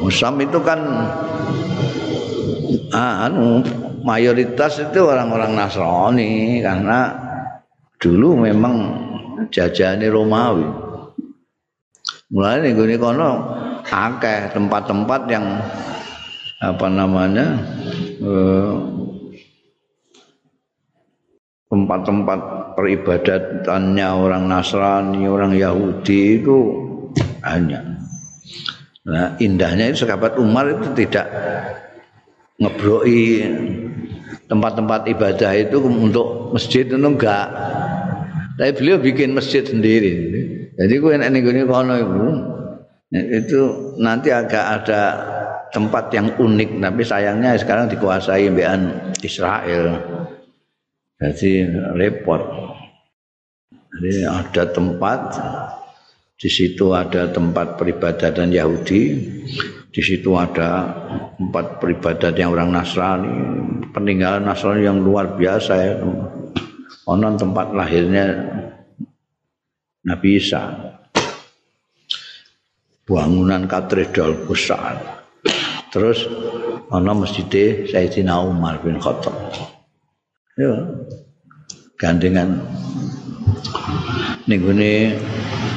Musam 0.00 0.40
itu 0.40 0.58
kan 0.64 0.80
ah, 2.96 3.28
anu 3.28 3.60
mayoritas 4.00 4.80
itu 4.80 5.04
orang-orang 5.04 5.52
Nasrani 5.52 6.64
karena 6.64 7.12
dulu 8.00 8.40
memang 8.48 8.74
jajahannya 9.52 10.08
Romawi. 10.08 10.68
Mulai 12.28 12.60
nih 12.60 13.00
kono 13.00 13.30
akeh 13.88 14.52
tempat-tempat 14.52 15.20
yang 15.32 15.44
apa 16.60 16.86
namanya 16.90 17.56
eh, 18.20 18.72
tempat-tempat 21.68 22.40
peribadatannya 22.76 24.08
orang 24.08 24.48
Nasrani, 24.48 25.28
orang 25.28 25.52
Yahudi 25.52 26.40
itu 26.40 26.56
banyak. 27.44 27.84
Nah, 29.08 29.36
indahnya 29.40 29.88
itu 29.88 30.04
sahabat 30.04 30.36
Umar 30.36 30.68
itu 30.68 30.92
tidak 30.92 31.28
ngebroi 32.60 33.44
tempat-tempat 34.48 35.08
ibadah 35.12 35.52
itu 35.56 35.76
untuk 35.80 36.56
masjid 36.56 36.84
itu 36.88 36.96
enggak. 36.96 37.48
Tapi 38.58 38.70
beliau 38.74 38.98
bikin 38.98 39.36
masjid 39.36 39.62
sendiri. 39.62 40.12
Jadi 40.74 40.94
gue 40.98 41.12
enak 41.14 41.28
nih 41.30 41.64
kono 41.68 41.94
itu, 41.94 42.26
itu 43.12 43.60
nanti 44.00 44.32
agak 44.34 44.64
ada 44.82 45.02
tempat 45.68 46.10
yang 46.16 46.32
unik, 46.36 46.80
tapi 46.80 47.02
sayangnya 47.04 47.54
sekarang 47.60 47.92
dikuasai 47.92 48.48
bean 48.50 49.12
Israel. 49.20 50.00
Jadi 51.18 51.66
repot. 51.98 52.42
Jadi 53.98 54.22
ada 54.22 54.62
tempat 54.70 55.20
di 56.38 56.46
situ 56.46 56.94
ada 56.94 57.26
tempat 57.26 57.74
peribadatan 57.74 58.54
Yahudi, 58.54 59.02
di 59.90 60.02
situ 60.02 60.38
ada 60.38 60.86
tempat 61.34 61.82
peribadatan 61.82 62.46
orang 62.46 62.70
Nasrani, 62.70 63.34
peninggalan 63.90 64.46
Nasrani 64.46 64.86
yang 64.86 65.02
luar 65.02 65.34
biasa 65.34 65.72
ya. 65.74 65.98
Onon 67.10 67.34
tempat 67.34 67.74
lahirnya 67.74 68.26
Nabi 70.06 70.38
Isa. 70.38 70.94
Bangunan 73.08 73.66
katedral 73.66 74.46
besar. 74.46 75.26
Terus 75.90 76.28
ono 76.92 77.12
masjid 77.16 77.88
Sayyidina 77.88 78.38
Umar 78.44 78.78
bin 78.84 79.00
Khattab. 79.00 79.67
Ya. 80.58 80.74
Gandengan 81.98 82.58
ning 84.48 84.64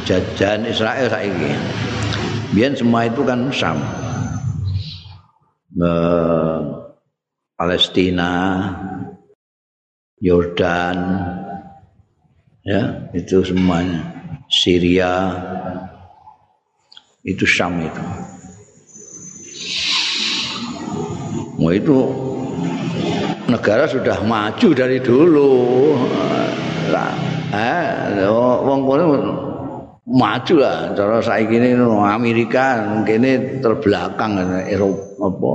jajan 0.08 0.64
Israel 0.66 1.12
saiki. 1.12 1.52
Biar 2.56 2.74
semua 2.74 3.06
itu 3.06 3.22
kan. 3.22 3.52
Eh, 5.72 6.58
Palestina, 7.56 8.34
Yordan, 10.18 10.98
ya 12.66 13.08
itu 13.14 13.46
semuanya. 13.46 14.02
Syria, 14.52 15.32
itu 17.24 17.46
Sam 17.48 17.80
itu. 17.86 18.04
Mau 21.56 21.72
itu 21.72 21.98
negara 23.52 23.84
sudah 23.86 24.24
maju 24.24 24.68
dari 24.72 24.98
dulu. 25.04 25.52
Lah, 26.92 27.14
eh, 27.52 28.28
wong 28.64 28.80
kono 28.88 29.06
maju 30.08 30.56
lah. 30.60 30.96
Cara 30.96 31.20
saiki 31.20 31.60
ini 31.60 31.76
Amerika 32.04 32.80
mungkin 32.84 33.28
terbelakang 33.60 34.40
Eropa 34.68 35.22
apa 35.22 35.52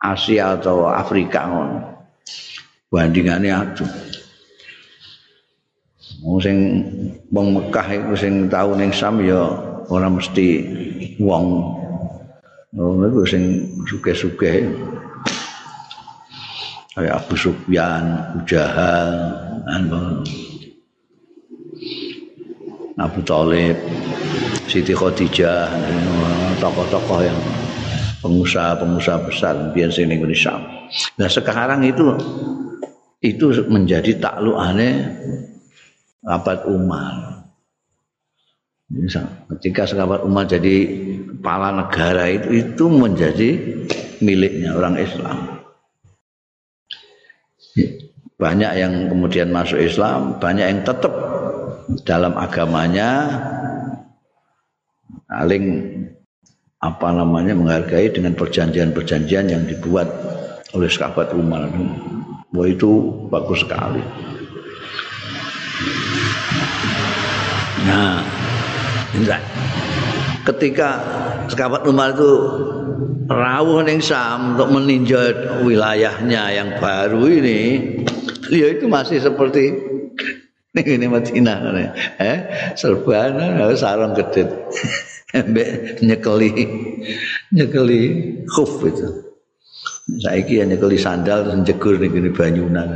Asia 0.00 0.56
atau 0.56 0.88
Afrika 0.88 1.44
ngono. 1.44 1.78
Bandingannya 2.90 3.52
aduh. 3.52 3.90
Wong 6.20 6.38
sing 6.40 6.56
wong 7.32 7.56
Mekah 7.56 7.86
iku 7.96 8.12
sing 8.16 8.48
tau 8.48 8.76
ning 8.76 8.92
Sam 8.92 9.20
ya 9.22 9.40
ora 9.88 10.08
mesti 10.08 10.48
wong. 11.20 11.44
Ngono 12.74 13.04
iku 13.12 13.22
sing 13.28 13.42
sugih-sugih 13.86 14.66
kayak 16.94 17.22
Abu 17.22 17.34
Sufyan, 17.38 18.04
Jahal, 18.46 19.10
Abu 22.98 23.20
Talib, 23.22 23.76
Siti 24.66 24.92
Khadijah, 24.92 25.70
tokoh-tokoh 26.58 27.20
yang 27.24 27.38
pengusaha-pengusaha 28.20 29.18
besar 29.24 29.54
biar 29.72 29.88
sini 29.88 30.20
Indonesia. 30.20 30.52
Nah 31.16 31.28
sekarang 31.30 31.80
itu 31.86 32.04
itu 33.20 33.52
menjadi 33.68 34.20
taklukane 34.20 35.16
abad 36.24 36.58
Umar. 36.68 37.14
Ketika 39.56 39.86
sahabat 39.86 40.26
Umar 40.26 40.50
jadi 40.50 40.76
kepala 41.38 41.70
negara 41.72 42.26
itu 42.26 42.48
itu 42.58 42.84
menjadi 42.90 43.50
miliknya 44.18 44.74
orang 44.74 44.98
Islam. 44.98 45.59
Banyak 48.40 48.72
yang 48.72 49.12
kemudian 49.12 49.52
masuk 49.52 49.76
Islam, 49.76 50.40
banyak 50.40 50.66
yang 50.66 50.80
tetap 50.80 51.12
dalam 52.08 52.32
agamanya 52.40 53.28
saling 55.28 55.64
apa 56.80 57.08
namanya 57.12 57.52
menghargai 57.52 58.08
dengan 58.08 58.32
perjanjian-perjanjian 58.32 59.52
yang 59.52 59.62
dibuat 59.68 60.08
oleh 60.72 60.88
sahabat 60.88 61.36
Umar. 61.36 61.68
Wah 62.50 62.66
itu 62.66 62.90
bagus 63.28 63.60
sekali. 63.62 64.00
Nah. 67.84 68.24
Ketika 70.40 70.96
sahabat 71.52 71.84
Umar 71.84 72.16
itu 72.16 72.30
rawuh 73.30 73.86
ning 73.86 74.02
Sam 74.02 74.58
untuk 74.58 74.74
meninjau 74.74 75.62
wilayahnya 75.62 76.42
yang 76.50 76.70
baru 76.82 77.30
ini, 77.30 77.60
dia 78.50 78.74
itu 78.74 78.90
masih 78.90 79.22
seperti 79.22 79.70
ini 80.74 81.06
Madinah 81.06 81.58
eh 82.18 82.38
serban 82.74 83.38
sarung 83.78 84.18
gedit. 84.18 84.50
Mbek 85.30 86.02
nyekeli 86.02 86.50
nyekeli 87.54 88.02
khuf 88.50 88.82
itu. 88.82 89.30
Saiki 90.26 90.58
ya 90.58 90.66
nyekeli 90.66 90.98
sandal 90.98 91.46
terus 91.46 91.62
jegur 91.70 92.02
ning 92.02 92.10
ngene 92.10 92.30
banyunan. 92.34 92.90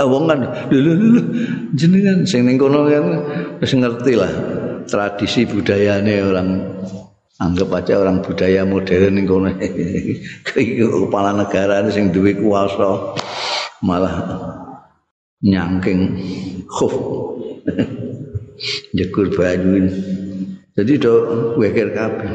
Wong 0.00 0.24
kan 0.28 0.40
jenengan 1.76 2.24
sing 2.24 2.48
ning 2.48 2.56
kono 2.56 2.88
kan 2.88 3.04
wis 3.60 3.72
ngerti 3.76 4.16
lah 4.16 4.32
tradisi 4.88 5.44
budayane 5.44 6.24
orang 6.24 6.48
anggap 7.36 7.68
aja 7.76 8.00
orang 8.00 8.24
budaya 8.24 8.64
modern 8.64 9.12
ning 9.16 9.26
kono. 9.28 9.52
Kepala 10.46 11.36
negara 11.36 11.84
sing 11.92 12.12
duwe 12.12 12.36
kuasa. 12.36 13.16
Malah 13.84 14.14
nyangking. 15.44 16.00
Khuf 16.66 16.94
jekur 18.96 19.30
banyu 19.36 19.86
jadi 20.76 20.92
do 21.00 21.12
weker 21.56 21.92
kabeh. 21.96 22.32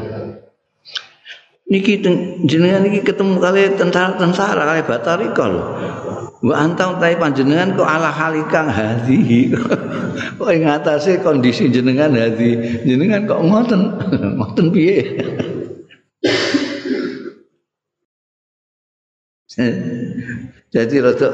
Niki 1.70 2.02
jenengan 2.44 2.84
niki 2.84 3.00
ketemu 3.06 3.38
kali 3.38 3.78
tentara-tentara 3.78 4.62
kali 4.66 4.82
batarika 4.82 5.44
lho 5.46 5.64
Mbak 6.42 6.58
antang 6.58 6.98
tapi 6.98 7.14
panjenengan 7.22 7.78
kok 7.78 7.86
ala 7.86 8.10
halikang 8.10 8.66
hati 8.66 9.54
kok 10.42 10.50
yang 10.50 10.74
atasnya 10.74 11.22
kondisi 11.22 11.70
jenengan 11.70 12.10
hati 12.18 12.82
jenengan 12.82 13.30
kok 13.30 13.46
ngoten? 13.46 13.94
Ngoten 14.42 14.74
piye? 14.74 15.06
Jadi 20.72 21.04
rada 21.04 21.28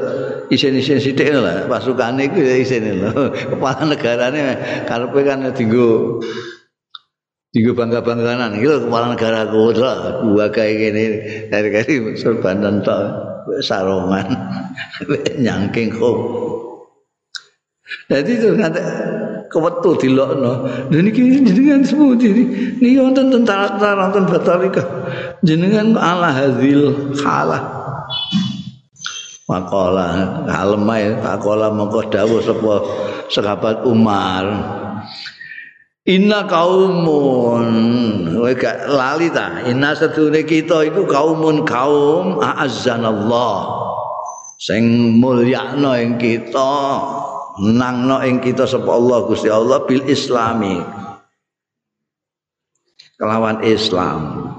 isin-isin 0.51 0.99
sithik 0.99 1.31
lah. 1.31 1.65
Pasukane 1.71 2.27
iku 2.27 2.43
ya 2.43 2.59
lho. 2.59 3.31
Kepala 3.31 3.87
negarane 3.87 4.41
karepe 4.83 5.23
kan 5.23 5.47
dienggo 5.55 6.19
dienggo 7.55 7.71
bangga-bangganan. 7.73 8.59
Iki 8.59 8.91
kepala 8.91 9.15
negara 9.15 9.47
kota 9.47 10.21
gua 10.27 10.51
kayak 10.51 10.75
gini 10.75 11.03
dari 11.47 11.69
kali 11.71 12.19
sorban 12.19 12.83
tok 12.83 13.28
sarongan 13.61 14.27
nyangking 15.39 15.93
kok. 15.93 16.17
Jadi 18.09 18.31
itu 18.37 18.53
nanti 18.53 18.81
kewetu 19.49 19.97
dilokno. 19.97 20.65
Dan 20.93 21.09
ini 21.09 21.41
jenengan 21.41 21.81
semua. 21.81 22.13
Ini 22.17 23.01
wonten 23.01 23.33
tentara-tentara 23.33 24.09
wonten 24.09 24.25
batalika. 24.29 24.83
Jenengan 25.41 25.97
ala. 25.97 26.37
Pakola 29.49 30.45
kalem 30.45 30.85
ae 30.93 31.17
pakola 31.25 31.73
mongko 31.73 32.05
dawuh 32.13 32.37
sapa 32.37 32.73
sahabat 33.33 33.81
Umar. 33.81 34.45
Inna 36.09 36.41
kaumun. 36.49 37.69
Gak 38.57 38.89
lali 38.89 39.29
ta? 39.29 39.61
Inna 39.69 39.93
sedune 39.93 40.41
kita 40.41 40.81
iku 40.89 41.05
kaumun 41.05 41.61
kaum 41.69 42.41
a'azzanallah. 42.41 43.57
Sing 44.57 45.15
mulyakno 45.21 45.93
ing 45.93 46.17
kita 46.17 46.73
nangno 47.61 48.25
ing 48.25 48.41
kita 48.41 48.65
sapa 48.65 48.89
Allah 48.89 49.19
Gusti 49.29 49.53
Allah 49.53 49.85
bil 49.85 50.01
islami. 50.09 50.81
Kelawan 53.19 53.61
Islam. 53.61 54.49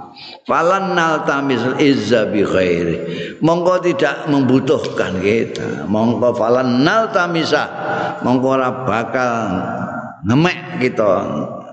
Falan 0.47 0.95
naltamis 0.95 1.65
izza 1.81 2.31
bi 2.31 2.47
khairi. 2.47 2.97
Mongko 3.43 3.81
tidak 3.83 4.29
membutuhkan 4.31 5.19
kita. 5.19 5.89
Mongko 5.89 6.37
falan 6.37 6.85
naltamisa. 6.85 7.65
Mongko 8.21 8.47
ora 8.53 8.85
bakal 8.85 9.35
ngemek 10.27 10.83
kita 10.83 11.11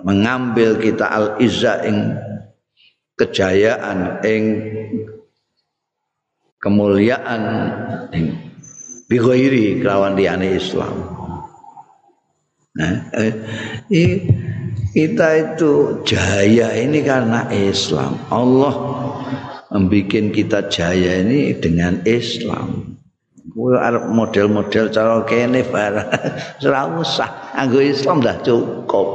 mengambil 0.04 0.80
kita 0.80 1.06
al 1.08 1.28
izza 1.42 1.84
ing 1.84 2.16
kejayaan 3.18 4.22
ing 4.24 4.44
kemuliaan 6.62 7.44
ing 8.14 8.26
bi 9.08 9.18
khairi 9.18 9.80
kelawan 9.82 10.16
liyane 10.20 10.58
Islam 10.58 10.94
nah 12.78 13.10
eh, 13.18 13.34
kita 14.98 15.28
itu 15.38 16.02
jaya 16.10 16.74
ini 16.74 17.06
karena 17.06 17.46
Islam. 17.54 18.18
Allah 18.34 18.74
membuat 19.70 20.34
kita 20.34 20.74
jaya 20.74 21.22
ini 21.22 21.54
dengan 21.54 22.02
Islam. 22.02 22.97
Kuwi 23.58 23.74
model-model 24.14 24.94
cara 24.94 25.26
kene 25.26 25.66
barang 25.66 26.10
ora 26.70 26.82
usah. 26.94 27.58
Anggo 27.58 27.82
Islam 27.82 28.22
dah 28.22 28.38
cukup 28.46 29.08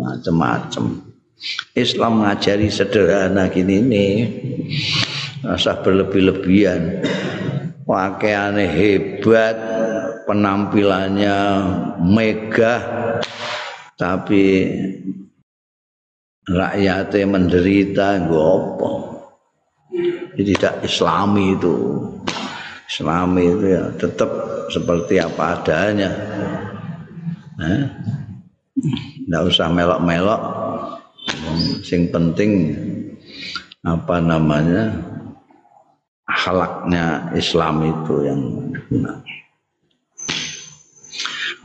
macam-macam. 0.00 1.04
Islam 1.76 2.24
ngajari 2.24 2.72
sederhana 2.72 3.52
gini 3.52 3.84
nih. 3.84 4.12
Rasa 5.44 5.76
berlebih-lebihan. 5.84 7.04
Pakaiannya 7.84 8.64
hebat, 8.64 9.56
penampilannya 10.24 11.36
megah, 12.00 12.80
tapi 14.00 14.72
rakyatnya 16.48 17.26
menderita 17.28 18.24
apa 18.24 18.90
jadi 20.36 20.52
tidak 20.52 20.76
islami 20.84 21.56
itu 21.56 21.74
islami 22.86 23.44
itu 23.50 23.66
ya 23.74 23.84
tetap 23.98 24.30
seperti 24.70 25.18
apa 25.18 25.42
adanya 25.58 26.10
tidak 27.56 29.40
eh? 29.42 29.48
usah 29.50 29.68
melok-melok 29.72 30.42
sing 31.82 32.10
penting 32.12 32.74
apa 33.86 34.18
namanya 34.18 34.92
akhlaknya 36.26 37.30
Islam 37.38 37.86
itu 37.86 38.14
yang 38.26 38.40
benar. 38.90 39.22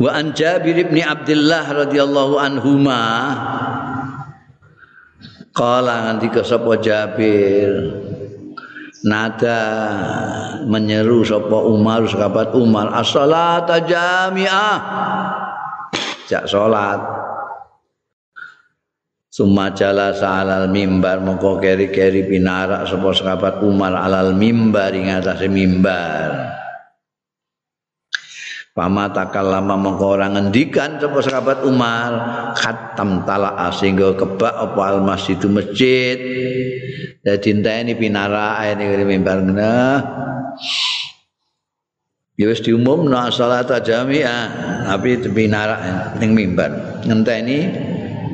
Wa 0.01 0.17
an 0.17 0.33
Jabir 0.33 0.77
bin 0.85 1.01
Abdullah 1.01 1.85
radhiyallahu 1.85 2.35
anhuma 2.41 3.01
Kala 5.51 6.09
ngendika 6.09 6.41
sapa 6.47 6.79
Jabir 6.79 7.69
nada 9.05 9.61
menyeru 10.65 11.25
sapa 11.25 11.57
Umar 11.65 12.05
sahabat 12.05 12.53
Umar 12.53 12.93
as-salata 12.93 13.81
jami'ah. 13.81 14.79
Jak 16.29 16.47
salat. 16.47 17.01
Summa 19.31 19.71
jala 19.71 20.11
alal 20.11 20.67
mimbar 20.67 21.23
mongko 21.23 21.63
keri-keri 21.63 22.27
pinarak 22.27 22.83
sapa 22.83 23.15
sahabat 23.15 23.63
Umar 23.63 23.95
alal 23.95 24.35
mimbar 24.35 24.91
ing 24.91 25.07
atase 25.07 25.47
mimbar. 25.47 26.59
Pama 28.71 29.11
takallama 29.11 29.75
mongko 29.75 30.19
ora 30.19 30.27
ngendikan 30.31 30.99
sapa 30.99 31.19
sahabat 31.23 31.63
Umar 31.63 32.11
khatam 32.59 33.23
talaa 33.23 33.71
sehingga 33.71 34.15
kebak 34.19 34.51
apa 34.51 34.81
al 34.83 34.99
masjid 35.03 35.39
masjid. 35.47 36.19
Dadi 37.21 37.51
ini 37.53 37.93
pinara 37.93 38.61
ini 38.65 39.05
mimbar 39.05 39.41
ngene. 39.45 39.77
Ya 42.39 42.49
wis 42.49 42.63
diumumno 42.65 43.29
salat 43.29 43.69
jamiah 43.85 44.49
tapi 44.89 45.21
pinara 45.29 46.13
ning 46.17 46.33
mimbar. 46.33 47.03
Ngenteni 47.05 47.57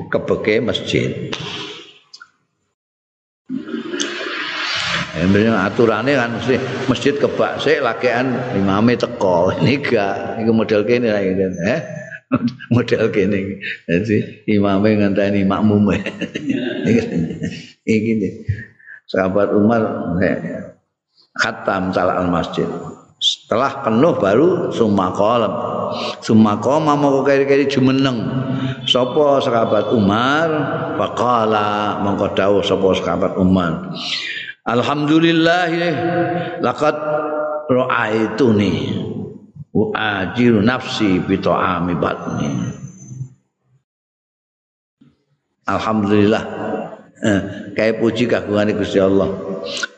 kebeke 0.07 0.63
masjid. 0.63 1.31
Emangnya 5.17 5.65
aturannya 5.65 6.13
kan 6.13 6.29
mesti 6.37 6.55
masjid 6.85 7.17
kebak 7.17 7.57
sik 7.57 7.81
lakean 7.81 8.37
imame 8.53 8.93
teko. 8.93 9.49
Ini 9.59 9.81
gak 9.81 10.45
iku 10.45 10.51
model 10.53 10.85
kene 10.85 11.09
lah 11.09 11.21
gitu. 11.25 11.41
Eh? 11.65 11.96
model 12.73 13.07
kene. 13.11 13.61
Jadi 13.87 14.47
imame 14.51 14.99
ngenteni 14.99 15.47
makmum. 15.47 15.91
Iki 17.87 18.11
nih. 18.19 18.33
Sahabat 19.07 19.55
Umar 19.55 20.11
khatam 21.39 21.95
salat 21.95 22.19
al 22.19 22.27
masjid. 22.27 22.67
Setelah 23.17 23.81
penuh 23.81 24.13
baru 24.19 24.69
summa 24.69 25.09
qalam. 25.15 25.53
Summa 26.19 26.59
qama 26.59 26.93
mongko 26.99 27.23
keri-keri 27.23 27.65
jumeneng. 27.71 28.19
Sapa 28.83 29.39
sahabat 29.39 29.89
Umar 29.95 30.47
faqala 30.99 32.03
mongko 32.03 32.35
dawuh 32.35 32.61
sapa 32.61 32.87
sahabat 32.99 33.39
Umar. 33.39 33.95
Alhamdulillah 34.67 35.71
laqad 36.59 36.95
ra'aituni 37.71 39.15
wa 39.77 39.93
ajiru 39.93 40.65
nafsi 40.65 41.21
bi 41.21 41.37
ta'ami 41.37 41.93
batni. 42.01 42.49
Alhamdulillah 45.69 46.43
eh, 47.21 47.41
kayak 47.77 48.01
puji 48.01 48.25
kagungane 48.25 48.73
Gusti 48.73 48.97
Allah. 48.97 49.29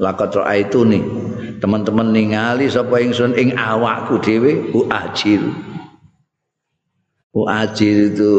Laqad 0.02 0.36
ra'aituni 0.36 1.00
teman-teman 1.64 2.12
ningali 2.12 2.68
sapa 2.68 3.00
ingsun 3.00 3.38
ing 3.40 3.56
awakku 3.56 4.20
dhewe 4.20 4.76
wa 4.76 4.84
ajiru. 5.08 5.52
Wa 7.32 7.64
ajiru 7.64 8.04
itu 8.12 8.34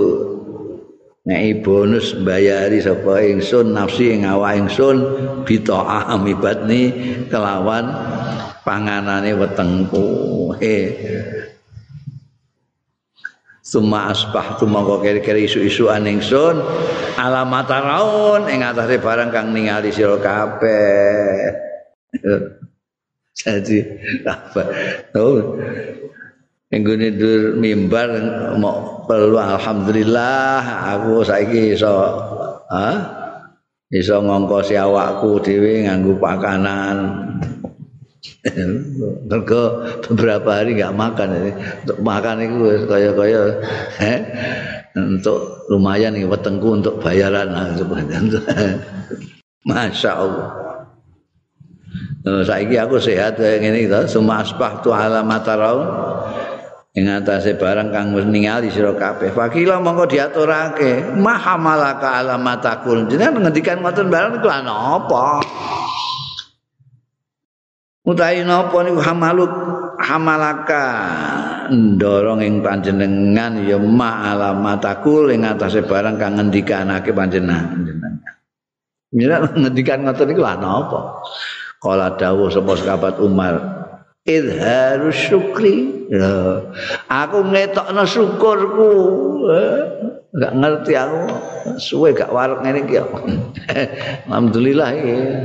ngei 1.28 1.60
bonus 1.60 2.16
bayari 2.24 2.80
sapa 2.80 3.20
ingsun 3.20 3.76
nafsi 3.76 4.16
ing 4.16 4.24
awak 4.24 4.56
ingsun 4.56 4.96
bita 5.44 6.08
amibatni 6.08 6.92
kelawan 7.28 7.92
panganane 8.64 9.36
wetengku 9.36 10.52
he 10.56 10.76
Suma 13.70 14.10
asbah 14.10 14.58
tu 14.58 14.66
mongko 14.66 14.98
kiri-kiri 14.98 15.46
isu-isu 15.46 15.94
aning 15.94 16.18
sun 16.18 16.58
alamat 17.14 17.70
raun 17.70 18.50
ing 18.50 18.66
atase 18.66 18.98
barang 18.98 19.30
kang 19.30 19.54
ningali 19.54 19.94
sira 19.94 20.18
kabeh. 20.18 21.54
Jadi 23.38 23.78
apa? 24.26 24.62
Tuh 26.70 26.78
Enggone 26.78 27.10
dur 27.18 27.58
mimbar 27.58 28.14
mau 28.54 29.02
perlu 29.02 29.42
alhamdulillah 29.42 30.62
aku 30.94 31.26
saiki 31.26 31.74
iso 31.74 31.90
ha 32.70 32.88
iso 33.90 34.22
ngongkosi 34.22 34.78
awakku 34.78 35.42
dhewe 35.42 35.82
nganggo 35.90 36.14
pakanan. 36.22 37.26
Mergo 39.26 39.82
beberapa 40.06 40.62
hari 40.62 40.78
enggak 40.78 40.94
makan 40.94 41.28
ini. 41.42 41.52
Untuk 41.82 41.98
makan 42.06 42.36
itu 42.38 42.86
kaya-kaya 42.86 43.40
eh 43.98 44.20
untuk 44.94 45.66
lumayan 45.74 46.14
nih 46.14 46.22
wetengku 46.30 46.78
untuk 46.78 47.02
bayaran 47.02 47.50
Masya 49.66 50.12
Allah. 50.14 50.48
Saiki 52.46 52.78
aku 52.78 53.02
sehat 53.02 53.42
kayak 53.42 53.58
gini 53.58 53.90
gitu. 53.90 54.06
Semua 54.06 54.46
asbah 54.46 54.78
tu 54.84 54.94
alamat 54.94 55.42
ing 56.90 57.06
atase 57.06 57.54
barang 57.54 57.94
kang 57.94 58.10
wis 58.16 58.26
ningali 58.26 58.66
sira 58.70 58.90
kabeh. 58.90 59.30
Fakila 59.30 59.78
mongko 59.78 60.10
diaturake. 60.10 61.14
Mahamalaka 61.14 62.18
alamatakul. 62.18 63.06
Jenengan 63.06 63.46
ngendikan 63.46 63.78
ngoten 63.78 64.10
barang 64.10 64.42
iku 64.42 64.48
ana 64.50 64.98
apa 64.98 65.24
utahe 68.10 68.42
napa 68.42 68.78
niku 68.82 68.98
hamaluk? 68.98 69.52
Hamalaka 70.00 70.86
ndorong 71.68 72.40
ing 72.40 72.64
panjenengan 72.64 73.60
ya 73.62 73.76
ma 73.76 74.32
alamatakul 74.32 75.28
ing 75.28 75.44
atase 75.44 75.84
barang 75.84 76.16
kang 76.18 76.40
ngendikanake 76.40 77.12
panjenengan. 77.14 77.86
Jenengan 79.14 79.54
ngendikan 79.54 80.02
ngoten 80.02 80.26
niku 80.26 80.42
ana 80.42 80.68
apa 80.82 81.00
kala 81.80 82.12
dawuh 82.16 82.52
sapa 82.52 82.72
sahabat 82.76 83.16
Umar 83.24 83.79
idharus 84.24 85.16
syukri. 85.16 86.08
Ya. 86.10 86.66
aku 87.06 87.46
ngetokno 87.46 88.02
syukurku. 88.04 88.90
Enggak 90.30 90.52
ngerti 90.58 90.92
aku. 90.98 91.20
Suwe 91.80 92.16
gak 92.16 92.32
warek 92.32 92.64
ngene 92.64 92.80
iki 92.88 92.96
alhamdulillah 94.26 94.90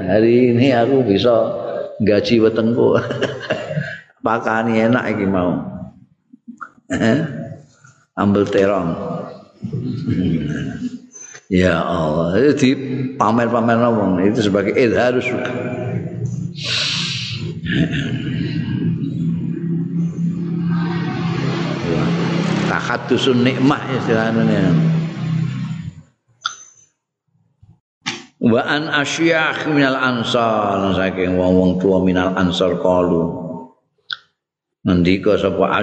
hari 0.09 0.55
ini 0.55 0.71
aku 0.73 1.05
bisa 1.05 1.33
gaji 2.01 2.41
wetengku. 2.41 2.97
Pakani 4.25 4.81
enak 4.89 5.05
iki 5.15 5.25
mau. 5.29 5.59
Ambil 8.21 8.43
terong. 8.47 8.89
Ya 11.45 11.77
Allah 11.77 12.41
itu 12.41 12.73
pamer-pamer 13.21 13.77
ngomong 13.77 14.17
itu 14.25 14.49
sebagai 14.49 14.73
idharus 14.73 15.29
syukri 15.29 15.53
tahaddusun 22.95 23.43
nikmah 23.43 23.83
istilahnya. 23.99 24.71
Wa 28.39 28.61
an 28.63 28.87
asyakh 28.87 29.67
minal 29.67 29.99
ansar 29.99 30.79
saking 30.95 31.35
wong-wong 31.35 31.75
tua 31.83 31.99
minal 31.99 32.31
ansar 32.39 32.79
qalu. 32.79 33.43
Ngendika 34.85 35.35
sapa 35.35 35.81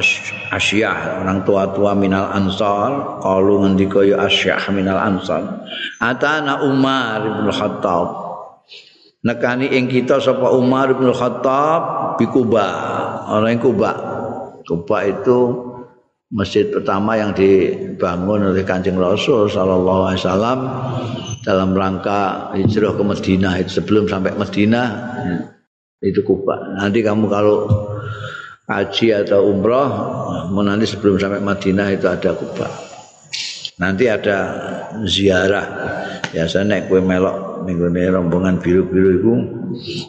asyah 0.57 1.27
orang 1.27 1.43
tua-tua 1.45 1.93
minal 1.93 2.33
ansar 2.33 3.21
qalu 3.21 3.67
ngendika 3.67 4.01
ya 4.09 4.25
asyah 4.25 4.73
minal 4.73 4.97
ansar. 4.97 5.69
Atana 6.01 6.65
umar 6.65 7.45
bin 7.45 7.53
khattab. 7.53 8.09
Nekani 9.21 9.69
ing 9.69 9.91
kita 9.93 10.17
sapa 10.17 10.49
umar 10.55 10.97
bin 10.97 11.13
khattab 11.13 12.15
bi 12.17 12.25
kuba 12.31 12.67
orang 13.27 13.59
kuba 13.59 13.91
kuba 14.65 14.99
itu 15.03 15.72
masjid 16.33 16.65
pertama 16.73 17.21
yang 17.21 17.37
dibangun 17.37 18.57
oleh 18.57 18.65
Kanjeng 18.65 18.97
Rasul 18.97 19.53
sallallahu 19.53 20.09
alaihi 20.09 20.21
wasallam 20.25 20.59
dalam 21.45 21.77
rangka 21.77 22.51
hijrah 22.57 22.97
ke 22.97 23.05
Madinah 23.05 23.55
itu 23.61 23.71
sebelum 23.79 24.09
sampai 24.09 24.33
Madinah 24.33 24.89
itu 26.01 26.25
Kuba. 26.25 26.81
Nanti 26.81 27.05
kamu 27.05 27.29
kalau 27.29 27.69
haji 28.65 29.13
atau 29.13 29.53
umroh 29.53 29.89
mau 30.51 30.65
nanti 30.65 30.89
sebelum 30.89 31.21
sampai 31.21 31.45
Madinah 31.45 31.93
itu 31.93 32.09
ada 32.09 32.33
Kuba. 32.33 32.67
Nanti 33.77 34.09
ada 34.09 34.39
ziarah. 35.05 35.67
Biasanya 36.33 36.81
naik 36.81 36.85
kue 36.89 37.05
melok 37.05 37.69
minggu 37.69 37.93
ini 37.93 38.09
rombongan 38.09 38.57
biru-biru 38.57 39.09
itu 39.21 39.33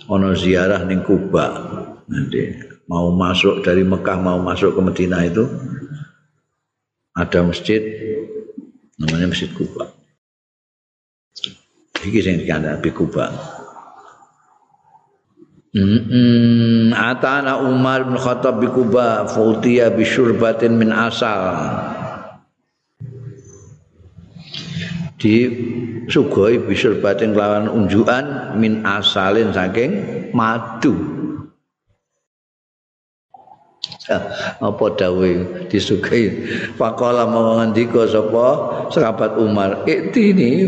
ono 0.08 0.32
ziarah 0.32 0.88
ning 0.88 1.04
Kuba. 1.04 1.52
Nanti 2.08 2.72
mau 2.88 3.12
masuk 3.12 3.60
dari 3.60 3.84
Mekah 3.84 4.18
mau 4.24 4.40
masuk 4.40 4.76
ke 4.76 4.80
Madinah 4.80 5.22
itu 5.28 5.44
ada 7.14 7.40
masjid 7.46 7.82
namanya 8.98 9.30
Masjid 9.30 9.50
Kuba. 9.54 9.94
Iki 12.04 12.20
sing 12.20 12.36
dikandani 12.42 12.90
Kuba. 12.92 13.32
Mm 15.74 16.94
Atana 16.94 17.66
Umar 17.66 18.06
bin 18.06 18.18
Khattab 18.18 18.62
bi 18.62 18.70
Kuba 18.70 19.26
fautiya 19.26 19.90
bi 19.94 20.06
syurbatin 20.06 20.78
min 20.78 20.94
asal. 20.94 21.42
Di 25.18 25.48
sugoi 26.12 26.60
bi 26.60 26.76
syurbatin 26.76 27.34
lawan 27.34 27.72
unjukan 27.72 28.58
min 28.60 28.86
asalin 28.86 29.54
saking 29.56 29.92
madu. 30.36 31.23
Apa 34.60 34.86
dawe 35.00 35.32
disukai. 35.72 36.48
Faqala 36.76 37.28
mau 37.28 37.60
ngendika 37.60 38.08
sapa? 38.10 38.48
Sahabat 38.92 39.40
Umar. 39.40 39.88
Iktini 39.88 40.68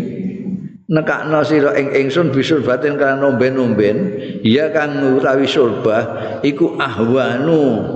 nekakno 0.85 1.41
sira 1.41 1.73
ing 1.75 1.91
ingsun 1.91 2.31
bisul 2.31 2.63
batin 2.63 2.95
kan 2.95 3.19
nomben-nomben. 3.19 4.19
Ya 4.45 4.71
kang 4.71 5.01
utawi 5.17 5.49
surbah 5.49 6.39
iku 6.45 6.79
ahwanu. 6.79 7.95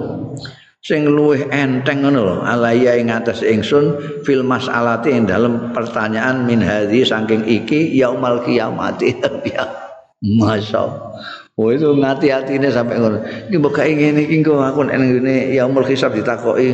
Sing 0.79 1.05
luwih 1.05 1.51
enteng 1.51 2.07
ngono 2.07 2.19
lho. 2.23 2.35
Alaya 2.43 2.95
ing 2.95 3.11
atas 3.11 3.43
ingsun 3.43 3.99
fil 4.23 4.47
masalati 4.47 5.11
ing 5.11 5.27
dalam 5.27 5.75
pertanyaan 5.75 6.47
min 6.47 6.63
hadhi 6.63 7.03
saking 7.03 7.43
iki 7.47 7.95
yaumal 7.95 8.43
kiamati. 8.43 9.15
Ya 9.47 9.63
masya 10.19 10.83
Oh 11.59 11.75
itu 11.75 11.91
ngati-hati 11.91 12.55
ini 12.55 12.71
sampai 12.71 13.03
ngono. 13.03 13.19
Ini 13.51 13.55
mbok 13.59 13.83
kae 13.83 13.91
ngene 13.91 14.31
iki 14.31 14.39
engko 14.39 14.63
aku 14.63 14.87
nek 14.87 14.95
ngene 14.95 15.51
ya 15.51 15.67
umur 15.67 15.83
hisab 15.83 16.15
ditakoki. 16.15 16.71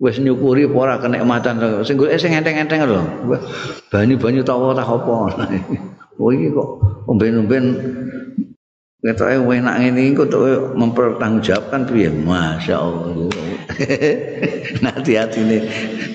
Wis 0.00 0.16
nyukuri 0.16 0.64
ora 0.64 0.96
kenikmatan 0.96 1.84
sing 1.84 2.00
golek 2.00 2.16
sing 2.16 2.32
enteng-enteng 2.32 2.88
lho. 2.88 3.04
Banyu-banyu 3.92 4.40
tawa 4.40 4.72
tak 4.72 4.88
apa. 4.88 5.14
Oh 6.18 6.34
iki 6.34 6.50
kok 6.50 6.82
omben-omben 7.06 7.78
ketoke 8.98 9.38
enak 9.38 9.78
ngene 9.78 10.10
iki 10.10 10.18
kok 10.18 10.34
mempertanggungjawabkan 10.74 11.86
piye? 11.86 12.10
Masyaallah. 12.10 13.30
Ngati-hati 14.82 15.38
ini. 15.38 15.58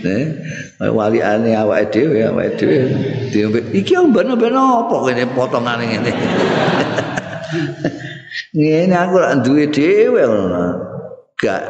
Eh, 0.04 0.92
wali 0.92 1.24
ane 1.24 1.56
awake 1.56 1.96
dhewe 1.96 2.28
awake 2.28 2.60
dhewe 2.60 2.92
diombe 3.32 3.64
iki 3.72 3.96
omben-omben 3.96 4.52
apa 4.52 4.96
kene 5.08 5.24
potongane 5.32 5.84
ngene. 5.88 6.12
Ngene 8.58 8.96
aku 9.00 9.14
ora 9.16 9.40
duwe 9.40 9.72
dhewe 9.72 10.22
ngono. 10.28 10.66
Gak. 11.40 11.64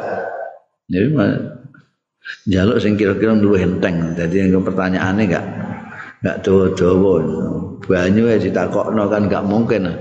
Jadi 0.90 1.14
jaluk 2.50 2.82
sing 2.82 2.98
kira-kira 2.98 3.38
luwih 3.38 3.62
enteng. 3.62 4.18
Dadi 4.18 4.50
yang 4.50 4.66
pertanyaane 4.66 5.30
gak 5.30 5.63
gak 6.24 6.40
dawa-dawa. 6.42 7.14
Banyu 7.84 8.32
ya 8.32 8.40
ditakokno 8.40 9.12
kan 9.12 9.28
gak 9.28 9.44
mungkin. 9.44 9.92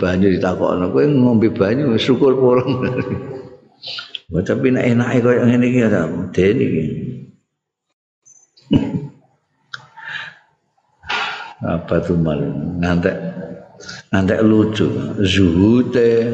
Banyu 0.00 0.26
ditakokno 0.32 0.88
kowe 0.90 1.04
ngombe 1.04 1.52
banyu 1.52 1.92
syukur 2.00 2.32
pulang. 2.34 2.80
Tapi 4.32 4.66
nek 4.72 4.88
enake 4.96 5.20
koyo 5.20 5.44
ngene 5.44 5.66
iki 5.68 5.78
ya 5.84 6.08
dene 6.32 6.64
iki. 6.64 6.84
Apa 11.64 12.00
tuh 12.00 12.16
mal 12.16 12.40
ngantek 12.80 13.16
ngantek 14.12 14.40
lucu 14.44 14.88
zuhute 15.20 16.28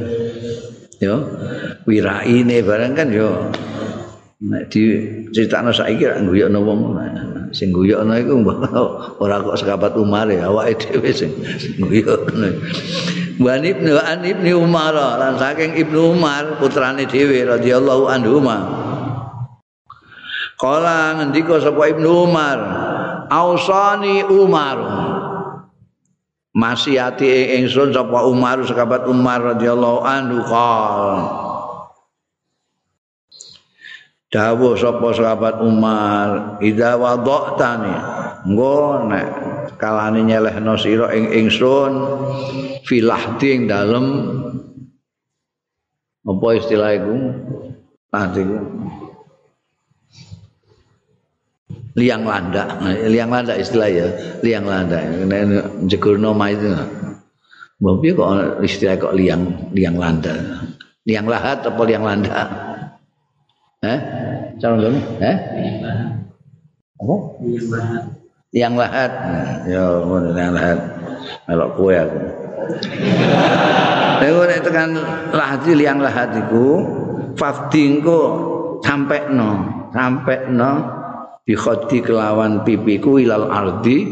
yo 0.99 1.23
wiraine 1.87 2.63
barang 2.67 2.95
kan 2.99 3.09
yo 3.15 3.51
nek 4.41 4.73
di 4.73 4.85
critakno 5.29 5.69
saiki 5.69 6.09
ra 6.09 6.17
guyokno 6.17 6.65
wong 6.65 6.81
sing 7.53 7.77
guyokno 7.77 8.17
iku 8.17 8.41
ora 9.21 9.37
kok 9.45 9.61
sekabat 9.61 9.93
Umar 10.01 10.33
ya 10.33 10.49
awake 10.49 10.81
dhewe 10.81 11.13
sing 11.13 11.29
guyokno 11.77 12.49
Wan 13.41 13.65
Ibnu 13.65 13.97
An 14.01 14.25
Ibnu 14.25 14.65
Umar 14.65 14.97
lan 14.97 15.37
saking 15.37 15.77
Ibnu 15.77 16.17
Umar 16.17 16.57
putrane 16.57 17.05
dhewe 17.05 17.45
radhiyallahu 17.45 18.09
anhu 18.09 18.41
Kala 20.61 21.17
ngendika 21.17 21.57
sapa 21.61 21.89
Ibnu 21.89 22.29
Umar 22.29 22.59
Ausani 23.33 24.21
Umar. 24.29 24.77
Masihati 26.53 27.57
ingsun 27.61 27.97
sapa 27.97 28.29
Umar 28.29 28.61
sahabat 28.69 29.09
Umar 29.09 29.57
radhiyallahu 29.57 30.05
anhu 30.05 30.45
qol 30.45 31.49
Dawu 34.31 34.79
sapa 34.79 35.11
sahabat 35.11 35.59
Umar 35.59 36.63
idza 36.63 36.95
wada'tani. 36.95 37.97
Nggo 38.47 39.11
nek 39.11 39.27
kalane 39.75 40.23
nyelehno 40.23 40.79
sira 40.79 41.11
ing 41.11 41.35
ingsun 41.35 41.93
filahdi 42.87 43.49
ing 43.59 43.63
dalem. 43.67 44.07
Apa 46.23 46.47
istilah 46.63 46.95
iku? 46.95 47.15
Tadi 48.07 48.43
liang 51.99 52.23
landak. 52.23 52.69
Liang 53.11 53.31
landak 53.35 53.59
istilah 53.59 53.91
ya. 53.91 54.07
Liang 54.47 54.63
landak. 54.63 55.03
Jegurno 55.91 56.31
ma 56.31 56.55
itu 56.55 56.71
Mbak 57.81 58.13
kok 58.15 58.31
istilah 58.63 58.95
kok 58.95 59.17
liang 59.17 59.73
liang 59.75 59.99
landak? 59.99 60.39
Liang 61.03 61.27
lahat 61.27 61.67
apa 61.67 61.83
liang 61.83 62.05
landak? 62.07 62.47
Eh 63.81 64.20
calon 64.61 64.79
dulu 64.79 65.01
eh? 65.25 65.37
Apa? 67.01 67.15
Liang 68.51 68.75
lahat 68.77 69.11
ya 69.65 69.83
liang 70.37 70.53
lahat 70.53 70.79
kalau 71.49 71.69
kue 71.75 71.95
aku. 71.97 72.21
Nego 74.21 74.43
nek 74.45 74.61
tekan 74.61 74.91
lahdi 75.33 75.73
liang 75.73 75.99
lahat 76.05 76.37
iku 76.37 76.85
fafdingku 77.41 78.21
sampai 78.85 79.33
no 79.33 79.51
sampai 79.97 80.53
no 80.53 80.73
bi 81.41 81.57
kelawan 82.05 82.63
pipiku 82.63 83.17
ilal 83.17 83.49
ardi 83.49 84.05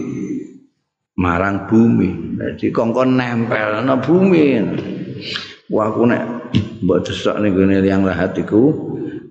marang 1.18 1.68
bumi. 1.68 2.40
Jadi 2.40 2.72
kongkon 2.72 3.18
nempel 3.18 3.84
na 3.84 3.94
bumi. 4.00 4.46
wah 5.68 5.92
aku 5.92 6.08
nek 6.08 6.24
mbok 6.80 7.04
desok 7.04 7.44
ning 7.44 7.52
gone 7.52 7.76
liang 7.84 8.00
lahat 8.00 8.32
iku 8.40 8.72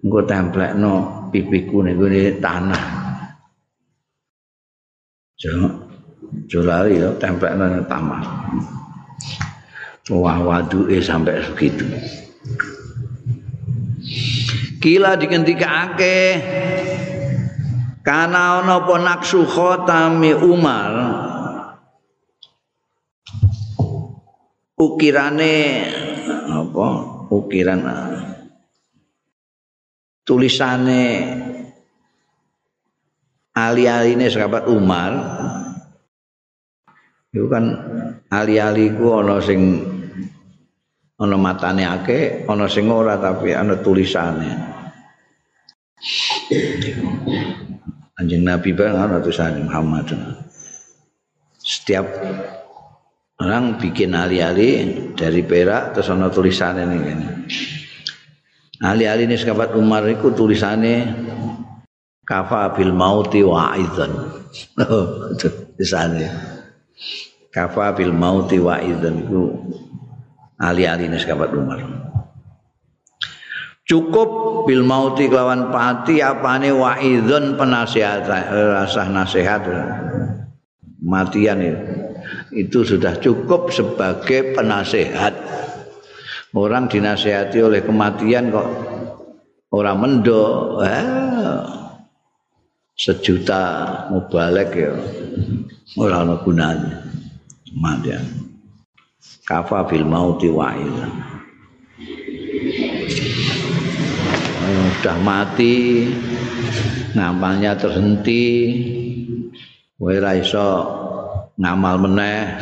engko 0.07 0.23
templekno 0.23 1.27
pipiku 1.35 1.83
ning 1.83 1.99
gone 1.99 2.39
tanah. 2.39 2.83
Jo 5.35 5.51
jo 6.47 6.63
lali 6.63 7.03
yo 7.03 7.11
templekno 7.19 7.67
ning 7.67 7.83
tanah 7.91 8.23
wah 10.15 10.39
waduke 10.39 11.03
sampai 11.03 11.43
segitu. 11.43 11.83
Kila 14.79 15.19
dikendikake 15.19 16.19
kana 18.07 18.63
ana 18.63 18.79
apa 18.79 18.95
naksu 19.03 19.43
khatami 19.43 20.31
Umar? 20.31 20.93
Ukirane 24.79 25.57
apa? 26.47 26.87
Ukiran 27.27 27.81
tulisane 30.27 31.03
ali-aline 33.55 34.27
sahabat 34.27 34.67
Umar 34.67 35.11
itu 37.31 37.47
kan 37.47 37.63
ali-ali 38.27 38.91
ku 38.91 39.15
ana 39.15 39.39
sing 39.39 39.79
ana 41.15 41.37
matane 41.39 41.87
akeh 41.87 42.43
ana 42.43 42.67
sing 42.67 42.91
ora 42.91 43.15
tapi 43.15 43.55
ana 43.55 43.79
tulisane 43.79 44.75
Anjing 48.17 48.43
Nabi 48.45 48.73
bareng 48.73 48.97
ana 48.97 49.23
tulisan 49.23 49.63
Muhammad 49.63 50.11
setiap 51.57 52.05
orang 53.39 53.79
bikin 53.79 54.11
ali-ali 54.11 54.69
dari 55.15 55.41
perak 55.45 55.95
terus 55.95 56.11
ana 56.11 56.27
tulisannya 56.27 56.83
ini 56.83 56.97
kan. 57.01 57.19
Ali-ali 58.77 59.25
ini 59.25 59.33
sahabat 59.33 59.73
Umar 59.73 60.05
itu 60.05 60.29
tulisannya 60.29 61.09
kafa 62.27 62.77
bil 62.77 62.93
mauti 62.93 63.41
wa 63.41 63.73
idzan. 63.73 64.11
Oh, 64.83 65.33
tulisannya. 65.39 66.29
Kafa 67.49 67.97
bil 67.97 68.13
mauti 68.13 68.61
wa 68.61 68.77
idzan 68.77 69.25
itu 69.25 69.49
ali-ali 70.61 71.09
ini 71.09 71.17
sahabat 71.17 71.49
Umar. 71.57 71.79
Cukup 73.87 74.29
bil 74.67 74.83
mauti 74.83 75.31
kelawan 75.31 75.71
pati 75.71 76.19
apane 76.19 76.75
wa 76.75 76.99
idzan 76.99 77.55
penasihat 77.55 78.27
rasah 78.27 79.07
nasihat 79.07 79.63
matian 80.99 81.63
itu 82.51 82.83
sudah 82.83 83.15
cukup 83.23 83.71
sebagai 83.71 84.53
penasehat. 84.53 85.33
Orang 86.55 86.87
dinasehati 86.87 87.59
oleh 87.59 87.83
kematian 87.83 88.47
kok 88.51 88.69
orang 89.75 89.97
mendo, 89.99 90.79
eh, 90.79 91.59
sejuta 92.95 93.63
mubalek 94.09 94.69
ya 94.73 94.95
orang 95.99 96.31
ada 96.31 96.35
gunanya 96.41 96.97
kematian. 97.67 98.23
Kafa 99.43 99.87
bil 99.87 100.03
mauti 100.07 100.47
wa'il. 100.51 100.91
Sudah 104.97 105.17
mati, 105.23 106.03
ngamalnya 107.15 107.77
terhenti, 107.79 108.45
Wira 109.97 110.37
iso 110.37 110.85
ngamal 111.57 111.97
meneh 111.97 112.53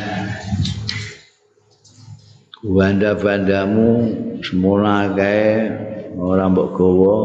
banda-bandamu 2.66 4.10
semula 4.42 5.14
kae 5.14 5.70
ora 6.18 6.50
mbok 6.50 6.74
gawa 6.74 7.16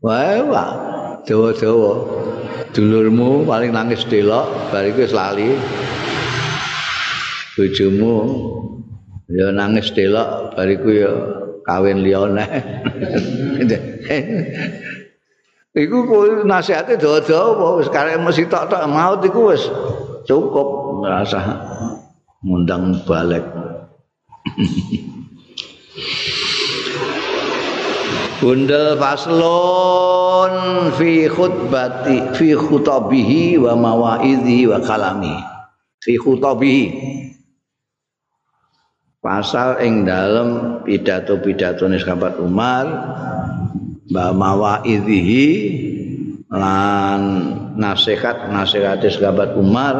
wae 0.00 0.40
wae 0.48 0.80
dawa-dawa. 1.28 1.92
Dulurmu 2.70 3.44
paling 3.44 3.74
nangis 3.74 4.06
delok 4.08 4.72
bariku 4.72 5.04
wis 5.04 5.12
lali. 5.12 5.52
Bojomu 7.58 8.14
ya 9.28 9.52
nangis 9.52 9.92
delok 9.92 10.56
bariku 10.56 10.88
ya 10.88 11.12
kawin 11.66 12.00
liyane. 12.00 12.46
Iku 15.70 15.96
nasihate 16.48 16.98
dawa-dawa 16.98 17.78
wis 17.78 17.92
karek 17.92 18.18
mesti 18.18 18.48
tok-tok 18.48 18.88
maut 18.90 19.22
iku 19.22 19.54
wis 19.54 19.68
cukup 20.26 20.98
merasa 20.98 21.38
ngundang 22.42 22.96
balik 23.06 23.44
Bundel 28.40 28.96
faslon 28.96 30.54
fi 30.96 31.28
khutbati 31.28 32.32
fi 32.32 32.56
khutabihi 32.56 33.60
wa 33.60 33.76
mawaidhi 33.76 34.64
wa 34.64 34.80
kalami. 34.80 35.36
Fi 36.00 36.16
khutabihi. 36.16 36.84
Pasal 39.20 39.84
ing 39.84 40.08
dalem 40.08 40.80
pidato-pidato 40.88 41.84
sahabat 41.84 42.40
Umar 42.40 42.88
wa 44.08 44.26
mawaidhi 44.32 45.44
lan 46.48 47.20
nasihat 47.76 48.48
nasihat 48.48 49.04
sahabat 49.04 49.52
Umar 49.60 49.96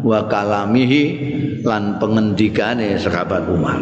wa 0.00 0.24
kalamihi 0.24 1.04
lan 1.64 1.98
pengendikane 1.98 2.98
sahabat 2.98 3.48
Umar. 3.50 3.80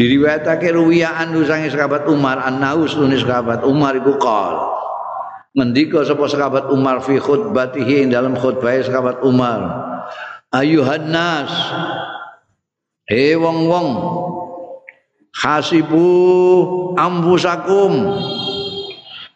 Diriwayatake 0.00 0.72
ruwiya 0.72 1.12
anu 1.20 1.44
sange 1.44 1.68
sahabat 1.68 2.08
Umar 2.08 2.40
annahu 2.40 2.88
sunni 2.88 3.20
sahabat 3.20 3.60
Umar 3.68 3.92
iku 4.00 4.16
qol 4.16 4.56
ngendika 5.52 6.06
sapa 6.08 6.24
sahabat 6.24 6.72
Umar 6.72 7.04
fi 7.04 7.20
khutbatihi 7.20 8.08
dalam 8.08 8.32
khutbah 8.32 8.80
sahabat 8.80 9.20
Umar 9.20 9.60
ayuhan 10.56 11.10
nas 11.12 11.52
he 13.10 13.36
wong-wong 13.36 13.88
hasibu 15.36 16.08
ambusakum 16.96 17.92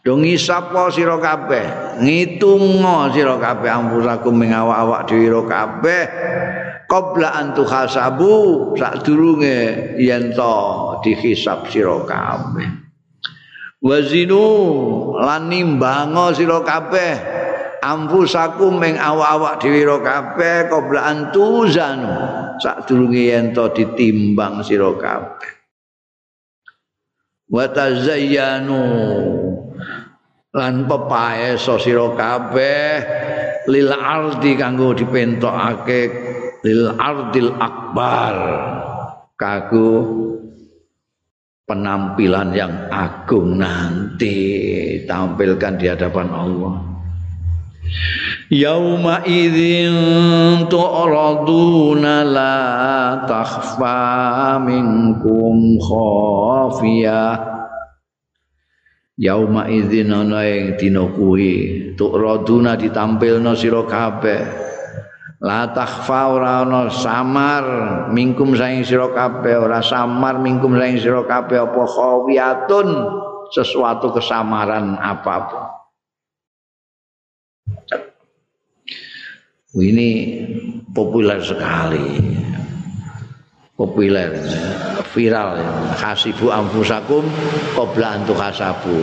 do 0.04 0.20
ngisapa 0.20 0.92
sira 0.92 1.16
kabeh 1.16 1.96
ngitungo 2.04 3.08
sira 3.08 3.40
kabeh 3.40 3.72
ambusakum 3.72 4.36
ing 4.44 4.52
awak-awak 4.52 5.08
dhewe 5.08 5.40
kabeh. 5.48 6.04
Qabla 6.84 7.32
an 7.32 7.56
tuhasabu 7.56 8.76
sadurunge 8.76 9.96
yen 9.96 10.36
to 10.36 10.56
dihisab 11.00 11.64
sira 11.72 11.96
kabeh. 12.04 12.68
Wazinu 13.80 14.44
lan 15.16 15.48
nimbango 15.48 16.36
sira 16.36 16.60
kabeh. 16.60 17.16
Ampusakum 17.80 18.76
ing 18.84 19.00
awak-awak 19.00 19.64
dhewe 19.64 19.96
kabeh 20.04 20.68
qabla 20.68 21.00
an 21.00 21.18
tuzanu 21.32 22.12
sadurunge 22.60 23.32
yen 23.32 23.56
to 23.56 23.72
ditimbang 23.72 24.60
sira 24.60 24.92
kabeh 25.00 25.53
wa 27.50 27.64
tazayyanu 27.68 28.82
lan 30.54 30.86
pepaeso 30.86 31.76
sira 31.82 32.14
kabeh 32.14 32.90
lil 33.66 33.90
ardi 33.90 34.54
kanggo 34.54 34.94
dipentokake 34.94 36.00
lil 36.62 36.94
ardil 36.94 37.52
akbar. 37.58 38.36
Kagu 39.34 39.90
penampilan 41.66 42.54
yang 42.54 42.86
agung 42.86 43.58
nanti 43.58 44.36
tampilkan 45.10 45.74
di 45.74 45.90
hadapan 45.90 46.30
Allah 46.30 46.93
Yauma 48.52 49.24
idzin 49.24 50.68
tu'raduna 50.68 52.22
la 52.22 52.56
takhfa 53.24 54.60
minkum 54.60 55.80
khafiyah 55.80 57.54
Yauma 59.14 59.70
idzin 59.70 60.10
ana 60.10 60.42
ing 60.42 60.74
dina 60.74 61.06
kuwi 61.06 61.94
tu'raduna 61.94 62.74
ditampilna 62.74 63.54
sira 63.54 63.86
kabeh. 63.86 64.42
La 65.38 65.70
takhfa 65.70 66.34
ora 66.34 66.66
ana 66.66 66.90
samar 66.90 67.64
minkum 68.10 68.58
saing 68.58 68.82
sira 68.82 69.12
kabeh 69.14 69.54
ora 69.54 69.78
samar 69.84 70.42
minkum 70.42 70.74
saing 70.74 70.98
sira 70.98 71.22
kabeh 71.22 71.62
apa 71.62 71.82
khawiyatun 71.84 72.88
sesuatu 73.54 74.10
kesamaran 74.10 74.98
apapun 74.98 75.83
ini 79.82 80.08
populer 80.94 81.42
sekali 81.42 82.22
populer 83.74 84.30
viral 85.10 85.58
hasibu 85.98 86.50
amfusakum 86.54 87.26
qabla 87.74 88.22
antu 88.22 88.34
hasabu 88.38 89.02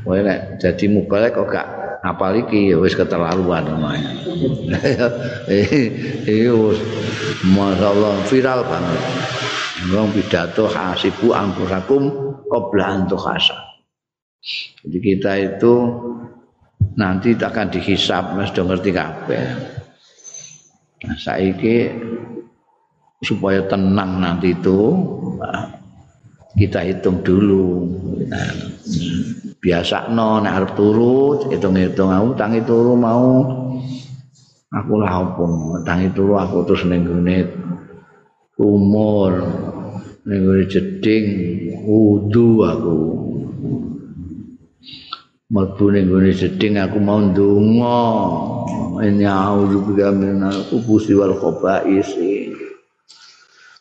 Wah, 0.00 0.56
jadi 0.56 0.88
mubalek 0.88 1.36
kok 1.36 1.52
gak 1.52 1.68
apal 2.00 2.32
iki 2.32 2.72
wis 2.72 2.96
keterlaluan 2.96 3.68
namanya. 3.68 4.16
Masyaallah 7.44 8.14
viral 8.24 8.60
banget. 8.64 9.00
Wong 9.92 10.08
pidato 10.16 10.72
hasibu 10.72 11.36
angkurakum 11.36 12.08
qabla 12.48 12.84
an 12.84 13.00
tukhasa. 13.08 13.56
Jadi 14.80 14.98
kita 15.04 15.32
itu 15.36 15.72
nanti 16.96 17.36
akan 17.38 17.66
dihisap 17.70 18.34
mas 18.34 18.50
sudah 18.50 18.64
ngerti 18.74 18.90
kabeh. 18.90 19.44
Nah, 21.00 21.16
saiki 21.16 21.90
supaya 23.20 23.64
tenang 23.68 24.20
nanti 24.20 24.52
itu 24.56 24.80
kita 26.56 26.82
hitung 26.82 27.22
dulu. 27.22 27.86
Nah, 28.26 28.50
biasa 29.60 30.08
no 30.16 30.40
nek 30.40 30.56
arep 30.56 30.70
turu 30.72 31.44
hitung-hitung 31.52 32.08
aku 32.08 32.32
tangi 32.32 32.64
turu 32.64 32.96
mau 32.96 33.44
aku 34.72 34.92
lah 34.96 35.20
opo 35.20 35.44
tangi 35.84 36.08
turu 36.16 36.40
aku 36.40 36.64
terus 36.64 36.88
ning 36.88 37.04
umur 38.56 39.32
ning 40.24 40.42
jeding 40.64 41.24
wudu 41.84 42.64
aku 42.64 43.19
mlebu 45.50 45.84
ning 45.90 46.06
jeding 46.30 46.78
aku 46.78 47.02
mau 47.02 47.18
ndonga. 47.18 48.00
Ini 49.00 49.24
auzu 49.26 49.80
bika 49.90 50.12
minal 50.12 50.60
kubusi 50.68 51.16
wal 51.16 51.32
khaba'isi 51.32 52.52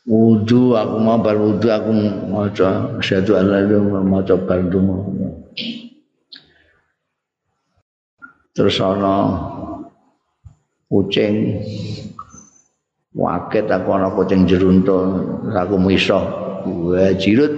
wudu 0.08 0.74
aku 0.74 0.96
mau 0.98 1.20
bar 1.22 1.38
wudu 1.38 1.68
aku 1.70 1.92
maca 2.32 2.98
asyhadu 2.98 3.36
an 3.36 3.46
la 3.52 3.60
ilaha 3.62 4.00
maca 4.02 4.36
bar 4.40 4.64
terus 8.56 8.80
ana 8.82 9.16
kucing. 10.90 11.62
Waket 13.10 13.68
aku 13.68 13.90
ana 13.92 14.10
kucing 14.16 14.48
jerunto 14.48 14.98
aku 15.52 15.76
miso 15.76 16.22
wa 16.64 17.12
jirut 17.20 17.52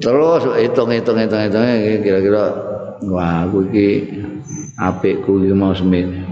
terus 0.00 0.42
hitung 0.56 0.88
hitung 0.94 1.18
hitung 1.18 1.42
hitung 1.42 1.64
kira-kira 2.00 2.44
wah 3.10 3.44
aku 3.44 3.68
iki 3.68 3.88
apikku 4.80 5.44
iki 5.44 5.52
mau 5.52 5.74
semen 5.76 6.24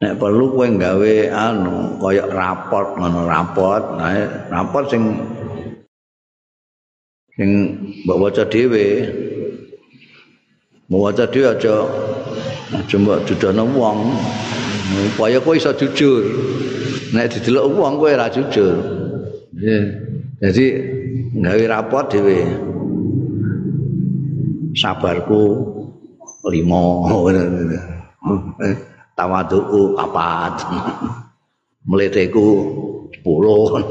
nek 0.00 0.18
perlu 0.18 0.54
kowe 0.56 0.66
gawe 0.66 1.14
anu 1.30 2.00
koyok 2.00 2.28
raport 2.32 2.88
ngono 2.96 3.28
raport 3.28 3.84
nah 3.98 4.14
raport 4.50 4.88
sing 4.88 5.02
sing 7.36 7.50
mbok 8.04 8.18
waca 8.28 8.44
dhewe. 8.44 9.08
Mbok 10.88 11.00
waca 11.00 11.24
dhewe 11.26 11.46
aja 11.48 11.74
aja 12.76 12.96
mbok 12.98 13.24
dudono 13.24 13.64
wong. 13.72 13.98
Upaya 15.16 15.40
kowe 15.40 15.56
iso 15.56 15.72
jujur. 15.72 16.22
Nek 17.16 17.32
didelok 17.32 17.72
wong 17.72 17.92
kowe 17.96 18.12
ora 18.12 18.28
jujur. 18.28 18.76
Jadi 20.42 20.66
gawe 21.32 21.64
rapot 21.68 22.04
dhewe. 22.12 22.44
Sabarku 24.72 25.68
limo 26.48 26.84
tawaduku 29.16 29.96
papat 29.96 30.64
meleteku 31.88 32.48
sepuluh. 33.12 33.80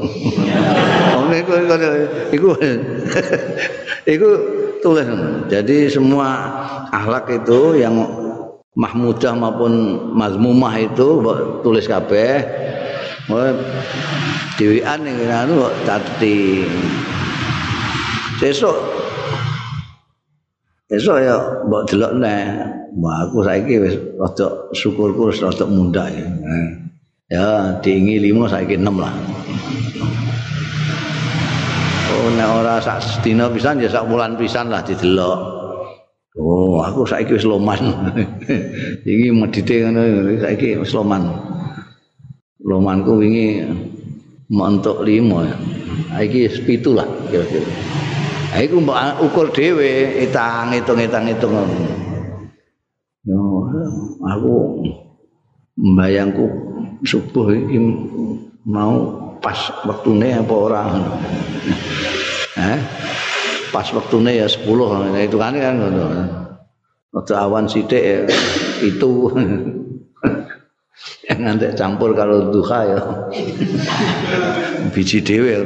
Iku 1.32 1.54
iku 2.36 2.48
iku 4.04 4.28
tulis 4.84 5.06
jadi 5.48 5.88
semua 5.88 6.28
akhlak 6.92 7.30
itu 7.32 7.80
yang 7.80 8.04
mahmudah 8.76 9.32
maupun 9.32 9.72
mazmumah 10.12 10.76
itu 10.76 11.24
tulis 11.64 11.88
kabeh 11.88 12.44
dewean 14.60 14.98
ning 15.04 15.24
anu 15.28 15.72
tati 15.88 16.68
sesuk 18.42 18.74
esuk 20.90 21.18
ya 21.22 21.38
mbok 21.70 21.86
delok 21.86 22.12
neh 22.18 22.42
Wah, 22.92 23.24
aku 23.24 23.40
saiki 23.40 23.80
wis 23.80 23.96
rada 24.20 24.68
syukurku 24.76 25.32
wis 25.32 25.40
rada 25.40 25.64
mundak 25.64 26.12
ya. 26.12 26.28
Ya, 27.32 27.48
diingi 27.80 28.20
lima 28.20 28.44
saiki 28.44 28.76
enam 28.76 29.00
lah. 29.00 29.16
Oh, 32.12 32.28
nek 32.36 32.48
ora 32.52 32.76
sak 32.84 33.00
sedina 33.00 33.48
pisan 33.48 33.80
ya 33.80 33.88
sak 33.88 34.04
wulan 34.12 34.36
pisan 34.36 34.68
lah 34.68 34.84
didelok. 34.84 35.40
Oh, 36.36 36.84
aku 36.84 37.08
saiki 37.08 37.32
wis 37.32 37.48
loman. 37.48 37.80
Iki 39.08 39.32
medite 39.32 39.88
ngono 39.88 40.36
saiki 40.44 40.76
wis 40.76 40.92
loman. 40.92 41.32
Lomanku 42.60 43.16
wingi 43.16 43.64
montok 44.52 45.00
lima. 45.00 45.48
Iki 46.12 46.68
pitu 46.68 46.92
lah 46.92 47.08
kira-kira. 47.32 47.64
Iku 48.52 48.84
mbok 48.84 49.24
ukur 49.24 49.48
dhewe, 49.48 50.20
itang 50.20 50.76
hitung 50.76 51.00
hitung. 51.00 51.56
Yo, 53.24 53.40
aku 54.20 54.52
mbayangku 55.80 56.44
subuh 57.00 57.48
iki 57.48 57.80
mau 58.68 59.08
pas 59.40 59.56
waktune 59.88 60.36
apa 60.36 60.52
ora? 60.52 60.84
Eh 62.60 62.78
pas 63.72 63.88
waktune 63.96 64.36
ya 64.36 64.44
10 64.44 64.68
itu 65.24 65.36
kan 65.40 65.56
kan 65.56 65.74
ngono. 65.80 66.04
Awan 67.32 67.64
sithik 67.68 68.04
ya, 68.04 68.18
itu 68.84 69.32
nanti 71.44 71.66
campur 71.74 72.14
kalau 72.14 72.50
duha 72.50 72.80
ya. 72.86 73.00
Biji 74.92 75.24
dewe 75.24 75.62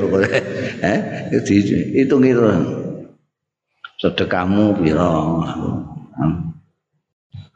eh 0.85 0.99
itu 1.35 2.17
itu 2.17 2.17
sedekahmu 3.97 4.77
piro 4.81 5.43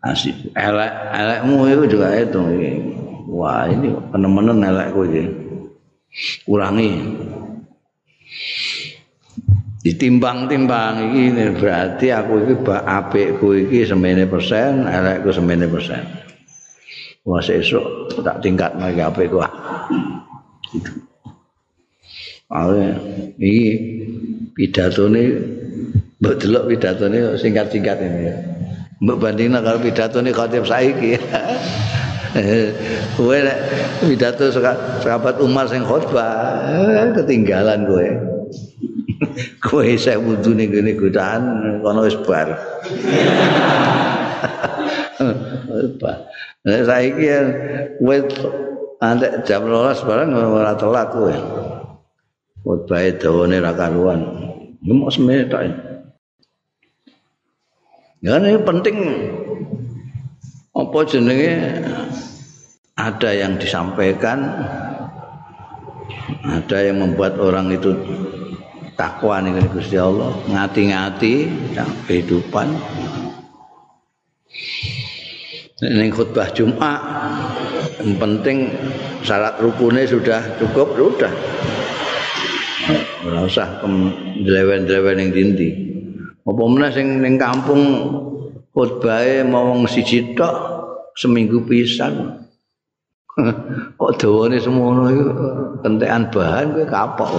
asik. 0.01 0.57
Elek 0.57 0.93
elekmu 1.13 1.59
itu 1.69 1.85
juga 1.97 2.17
itu. 2.17 2.41
Wah 3.31 3.71
ini 3.71 3.95
penemenan 4.11 4.59
elekku 4.65 5.07
ini 5.07 5.23
kurangi 6.43 6.91
ditimbang-timbang 9.81 11.15
ini 11.17 11.57
berarti 11.57 12.13
aku 12.13 12.33
iki 12.45 12.55
apikku 12.69 13.49
iki 13.57 13.87
semene 13.89 14.29
persen 14.29 14.85
elekku 14.85 15.33
semene 15.33 15.71
persen 15.71 16.20
wah 17.25 17.43
sesuk 17.43 18.17
tak 18.25 18.41
tingkat 18.41 18.73
lagi 18.81 19.01
apikku 19.05 19.41
gitu 20.73 20.93
Awe 22.51 22.83
iki 23.39 23.63
pidatone 24.59 25.23
mbok 26.19 26.35
delok 26.35 26.67
pidatone 26.67 27.39
singkat-singkat 27.39 28.03
ini. 28.03 28.27
Mbok 29.07 29.23
bandingna 29.23 29.63
karo 29.63 29.79
pidatone 29.79 30.35
khatib 30.35 30.67
saiki. 30.67 31.15
kowe 33.19 33.39
nek 33.39 33.59
pidato 34.03 34.51
sahabat 34.51 35.39
Umar 35.39 35.71
sing 35.71 35.87
khotbah 35.87 36.59
eh, 36.67 37.15
ketinggalan 37.15 37.87
kowe. 37.87 38.07
kowe 39.71 39.87
isih 39.87 40.19
wudu 40.19 40.51
ning 40.51 40.75
ngene 40.75 40.99
godaan 40.99 41.43
kono 41.87 42.03
wis 42.03 42.19
bar. 42.27 42.51
Nek 46.61 46.85
saiki 46.85 47.25
kowe 47.97 48.17
antek 49.01 49.49
jam 49.49 49.65
12 49.65 50.05
barang 50.05 50.29
ora 50.37 50.77
telat 50.77 51.09
kowe. 51.09 51.35
Khotbah 52.61 53.01
dawane 53.17 53.57
ra 53.65 53.73
karuan. 53.73 54.21
Ngemok 54.85 55.11
semene 55.13 55.49
tok. 55.49 55.63
Ya 58.21 58.37
ini 58.37 58.61
penting 58.61 58.97
apa 60.77 60.99
jenenge 61.09 61.53
ada 62.93 63.31
yang 63.33 63.57
disampaikan 63.57 64.45
ada 66.45 66.79
yang 66.85 67.01
membuat 67.01 67.41
orang 67.41 67.73
itu 67.73 67.97
takwa 69.01 69.41
nih 69.41 69.57
Gusti 69.73 69.97
Allah 69.97 70.37
ngati-ngati 70.53 71.35
kehidupan 72.05 72.77
ini 75.81 76.13
khutbah 76.13 76.53
Jumat 76.53 77.01
yang 78.01 78.17
penting 78.21 78.69
syarat 79.25 79.57
rukunnya 79.61 80.05
sudah 80.05 80.41
cukup 80.61 80.97
sudah 80.97 81.33
ora 83.25 83.45
usah 83.45 83.81
delewen-delewen 84.41 85.21
yang 85.25 85.31
dinti 85.33 85.69
apa 86.45 86.63
meneh 86.65 86.91
sing 86.93 87.21
ning 87.21 87.37
kampung 87.37 87.83
khutbahe 88.73 89.45
mau 89.45 89.75
wong 89.75 89.85
siji 89.87 90.33
tok 90.35 90.81
seminggu 91.15 91.67
pisan. 91.69 92.47
Kok 94.01 94.13
dawane 94.19 94.59
semono 94.59 95.07
iku 95.13 95.25
kentekan 95.85 96.33
bahan 96.33 96.67
kowe 96.75 96.87
kapok. 96.89 97.33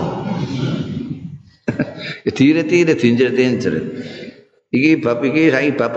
Diirit-irit 2.38 2.98
dincret-dincret. 2.98 3.86
Iki 4.72 5.04
bab 5.04 5.20
iki 5.26 5.52
saiki 5.52 5.76
bab 5.76 5.94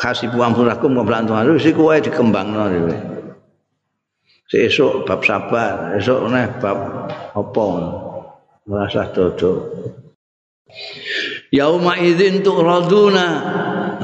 khasibu 0.00 0.38
amsurakum 0.40 0.94
qabla 0.98 1.24
antum 1.24 1.36
harus 1.38 1.64
iku 1.64 1.90
wae 1.90 2.00
dikembangno 2.02 2.70
dhewe. 2.70 2.96
Sesuk 4.50 5.08
bab 5.08 5.24
sabar, 5.24 5.96
esuk 5.96 6.28
neh 6.28 6.46
bab 6.60 7.08
apa? 7.32 7.64
Merasa 8.64 9.08
dodo. 9.12 9.68
Yauma 11.52 12.00
idzin 12.00 12.40
tu'raduna 12.40 13.26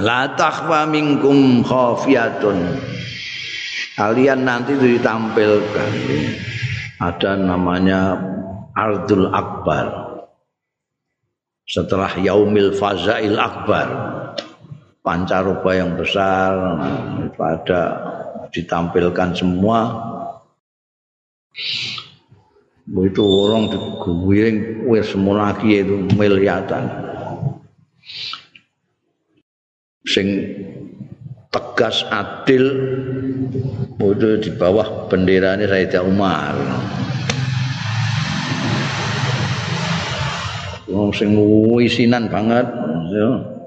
la 0.00 0.20
takhfa 0.36 0.86
minkum 0.88 1.64
khafiyatun. 1.64 2.58
Kalian 3.96 4.48
nanti 4.48 4.76
ditampilkan. 4.76 5.92
Ada 7.00 7.36
namanya 7.36 8.16
Ardul 8.76 9.32
Akbar. 9.32 10.10
setelah 11.70 12.18
yaumil 12.18 12.74
fazail 12.74 13.38
akbar 13.38 14.09
pancaroba 15.00 15.70
yang 15.72 15.96
besar 15.96 16.52
pada 17.34 17.82
ditampilkan 18.52 19.30
semua. 19.32 19.78
Itu 22.90 23.22
orang 23.22 23.70
diguring 23.70 24.86
wis 24.90 25.14
lagi 25.14 25.82
itu 25.86 26.10
miliatan. 26.18 26.84
Sing 30.10 30.26
tegas 31.54 32.02
adil 32.10 32.64
itu 34.00 34.28
di 34.42 34.50
bawah 34.58 35.06
bendera 35.06 35.54
ini 35.54 35.70
Sayyidina 35.70 36.02
Umar. 36.02 36.54
Wong 40.90 41.14
sing 41.14 41.38
wisinan 41.70 42.26
banget 42.26 42.66
ya. 43.14 43.59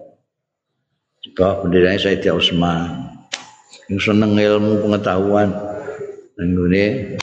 Juga 1.34 1.66
benderanya 1.66 1.98
Sayyidina 1.98 2.38
Utsman. 2.38 3.10
Yang 3.90 4.06
seneng 4.06 4.38
ilmu 4.38 4.86
pengetahuan. 4.86 5.50
Nggone 6.38 7.18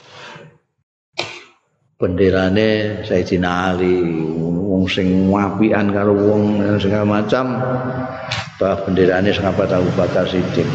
benderane 1.95 2.99
Sayyidina 3.07 3.71
Ali, 3.71 4.03
wong 4.51 4.91
sing 4.91 5.31
wapian 5.31 5.95
karo 5.95 6.19
wong 6.19 6.59
segala 6.83 7.07
macam. 7.07 7.55
Bah 8.59 8.83
benderane 8.83 9.31
sahabat 9.31 9.71
Abu 9.71 9.87
Bakar 9.95 10.27
Siddiq. 10.27 10.67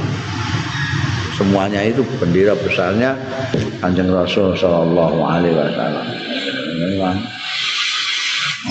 Semuanya 1.36 1.84
itu 1.84 2.08
bendera 2.16 2.56
besarnya 2.56 3.20
Kanjeng 3.84 4.16
Rasul 4.16 4.56
sallallahu 4.56 5.20
alaihi 5.28 5.60
wasallam. 5.60 6.08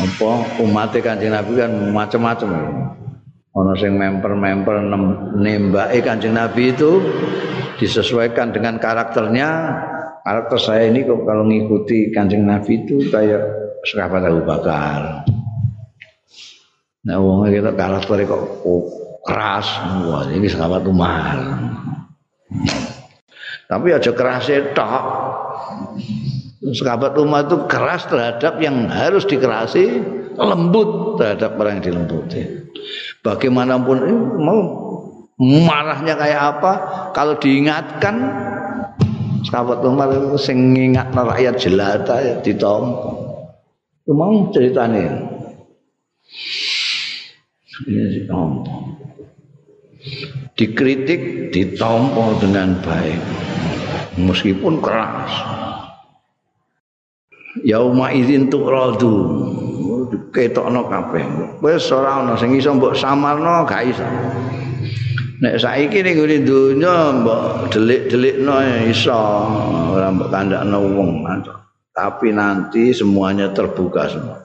Apa 0.01 0.33
umat 0.65 0.97
Kanjeng 0.97 1.37
Nabi 1.37 1.53
kan 1.53 1.69
macam-macam. 1.93 2.49
Ono 3.55 3.71
sing 3.79 3.95
memper-memper 3.95 4.83
nembake 5.39 6.03
Kanjeng 6.03 6.35
Nabi 6.35 6.75
itu 6.75 6.99
disesuaikan 7.79 8.51
dengan 8.51 8.83
karakternya. 8.83 9.51
Karakter 10.27 10.59
saya 10.59 10.83
ini 10.91 11.07
kok 11.07 11.23
kalau 11.23 11.47
ngikuti 11.47 12.11
Kanjeng 12.11 12.43
Nabi 12.43 12.83
itu 12.83 13.07
kayak 13.15 13.47
sahabat 13.87 14.27
Abu 14.27 14.43
Bakar. 14.43 15.23
Nah, 17.05 17.21
wong 17.21 17.47
kita 17.47 17.77
karakter 17.79 18.27
kok 18.27 18.43
keras, 19.23 19.69
wah 20.03 20.27
ini 20.35 20.51
sahabat 20.51 20.83
Umar. 20.91 21.37
Tapi 23.71 23.87
aja 23.95 24.11
keras 24.11 24.51
tok. 24.75 25.05
sahabat 26.65 27.13
umat 27.21 27.53
itu 27.53 27.59
keras 27.69 28.09
terhadap 28.09 28.57
yang 28.57 28.89
harus 28.89 29.29
dikerasi, 29.29 30.01
lembut 30.41 31.21
terhadap 31.21 31.61
orang 31.61 31.79
yang 31.79 31.93
dilembuti. 31.93 32.64
Bagaimanapun 33.25 33.97
eh, 34.05 34.19
mau 34.39 34.61
marahnya 35.41 36.15
kayak 36.15 36.43
apa, 36.57 36.73
kalau 37.11 37.35
diingatkan 37.41 38.17
sahabat 39.45 39.83
umat 39.85 40.09
itu 40.15 40.39
sing 40.39 40.59
rakyat 40.95 41.55
jelata 41.59 42.17
ya 42.23 42.35
ditompo. 42.41 43.11
Itu 44.05 44.13
mau 44.13 44.53
ceritanya. 44.53 45.33
Ini. 47.89 48.23
Dikritik 50.55 51.51
ditompo 51.51 52.39
dengan 52.39 52.79
baik. 52.85 53.21
Meskipun 54.15 54.79
keras. 54.79 55.33
yauma 57.63 58.11
idzin 58.11 58.51
tu'radu 58.51 59.15
ketokno 60.33 60.89
kabeh. 60.91 61.25
Wis 61.61 61.89
ora 61.95 62.21
ana 62.21 62.35
sing 62.35 62.57
iso 62.57 62.75
mbok 62.75 62.97
samarno 62.97 63.65
gak 63.69 63.83
iso. 63.89 64.07
Nek 65.43 65.61
saiki 65.61 66.01
ning 66.01 66.21
ngene 66.21 66.37
donya 66.47 67.13
mbok 67.13 67.71
delik-delikno 67.73 68.55
iso 68.89 69.21
ora 69.95 70.09
mbok 70.11 70.29
kandakno 70.31 70.79
wong 70.95 71.27
tapi 71.95 72.35
nanti 72.35 72.91
semuanya 72.91 73.55
terbuka 73.55 74.11
semua. 74.11 74.39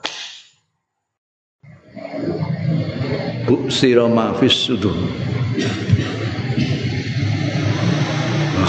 Bu 3.50 3.66
sirama 3.66 4.30
fis 4.38 4.54
sudur 4.54 4.94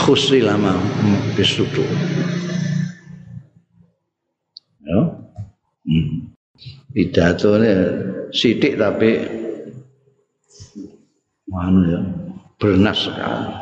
khusilama 0.02 0.74
fis 1.38 1.52
sudur 1.54 1.86
ya. 4.82 5.00
Hmm. 5.86 6.34
Pidato 6.92 7.56
sidik 8.36 8.76
tapi 8.76 9.24
mana 11.48 11.80
ya 11.88 12.00
bernas 12.60 13.00
sekali. 13.08 13.56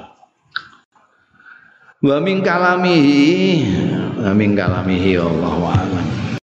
Wa 1.99 2.17
min 2.23 2.41
kalamihi 2.41 3.21
wa 4.23 4.31
min 4.33 4.55
kalamihi 4.57 5.19
Allah 5.19 5.53
wa 5.57 5.73